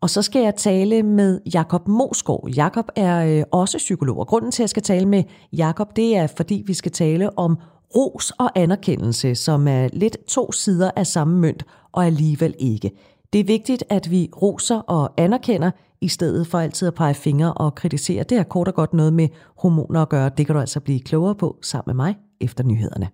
[0.00, 2.48] Og så skal jeg tale med Jakob Mosgaard.
[2.56, 6.16] Jakob er øh, også psykolog, og grunden til, at jeg skal tale med Jakob, det
[6.16, 7.56] er, fordi vi skal tale om
[7.96, 12.90] ros og anerkendelse, som er lidt to sider af samme mønt, og alligevel ikke.
[13.32, 15.70] Det er vigtigt, at vi roser og anerkender,
[16.00, 18.22] i stedet for altid at pege fingre og kritisere.
[18.22, 20.30] Det har kort og godt noget med hormoner at gøre.
[20.36, 23.08] Det kan du altså blive klogere på sammen med mig efter nyhederne.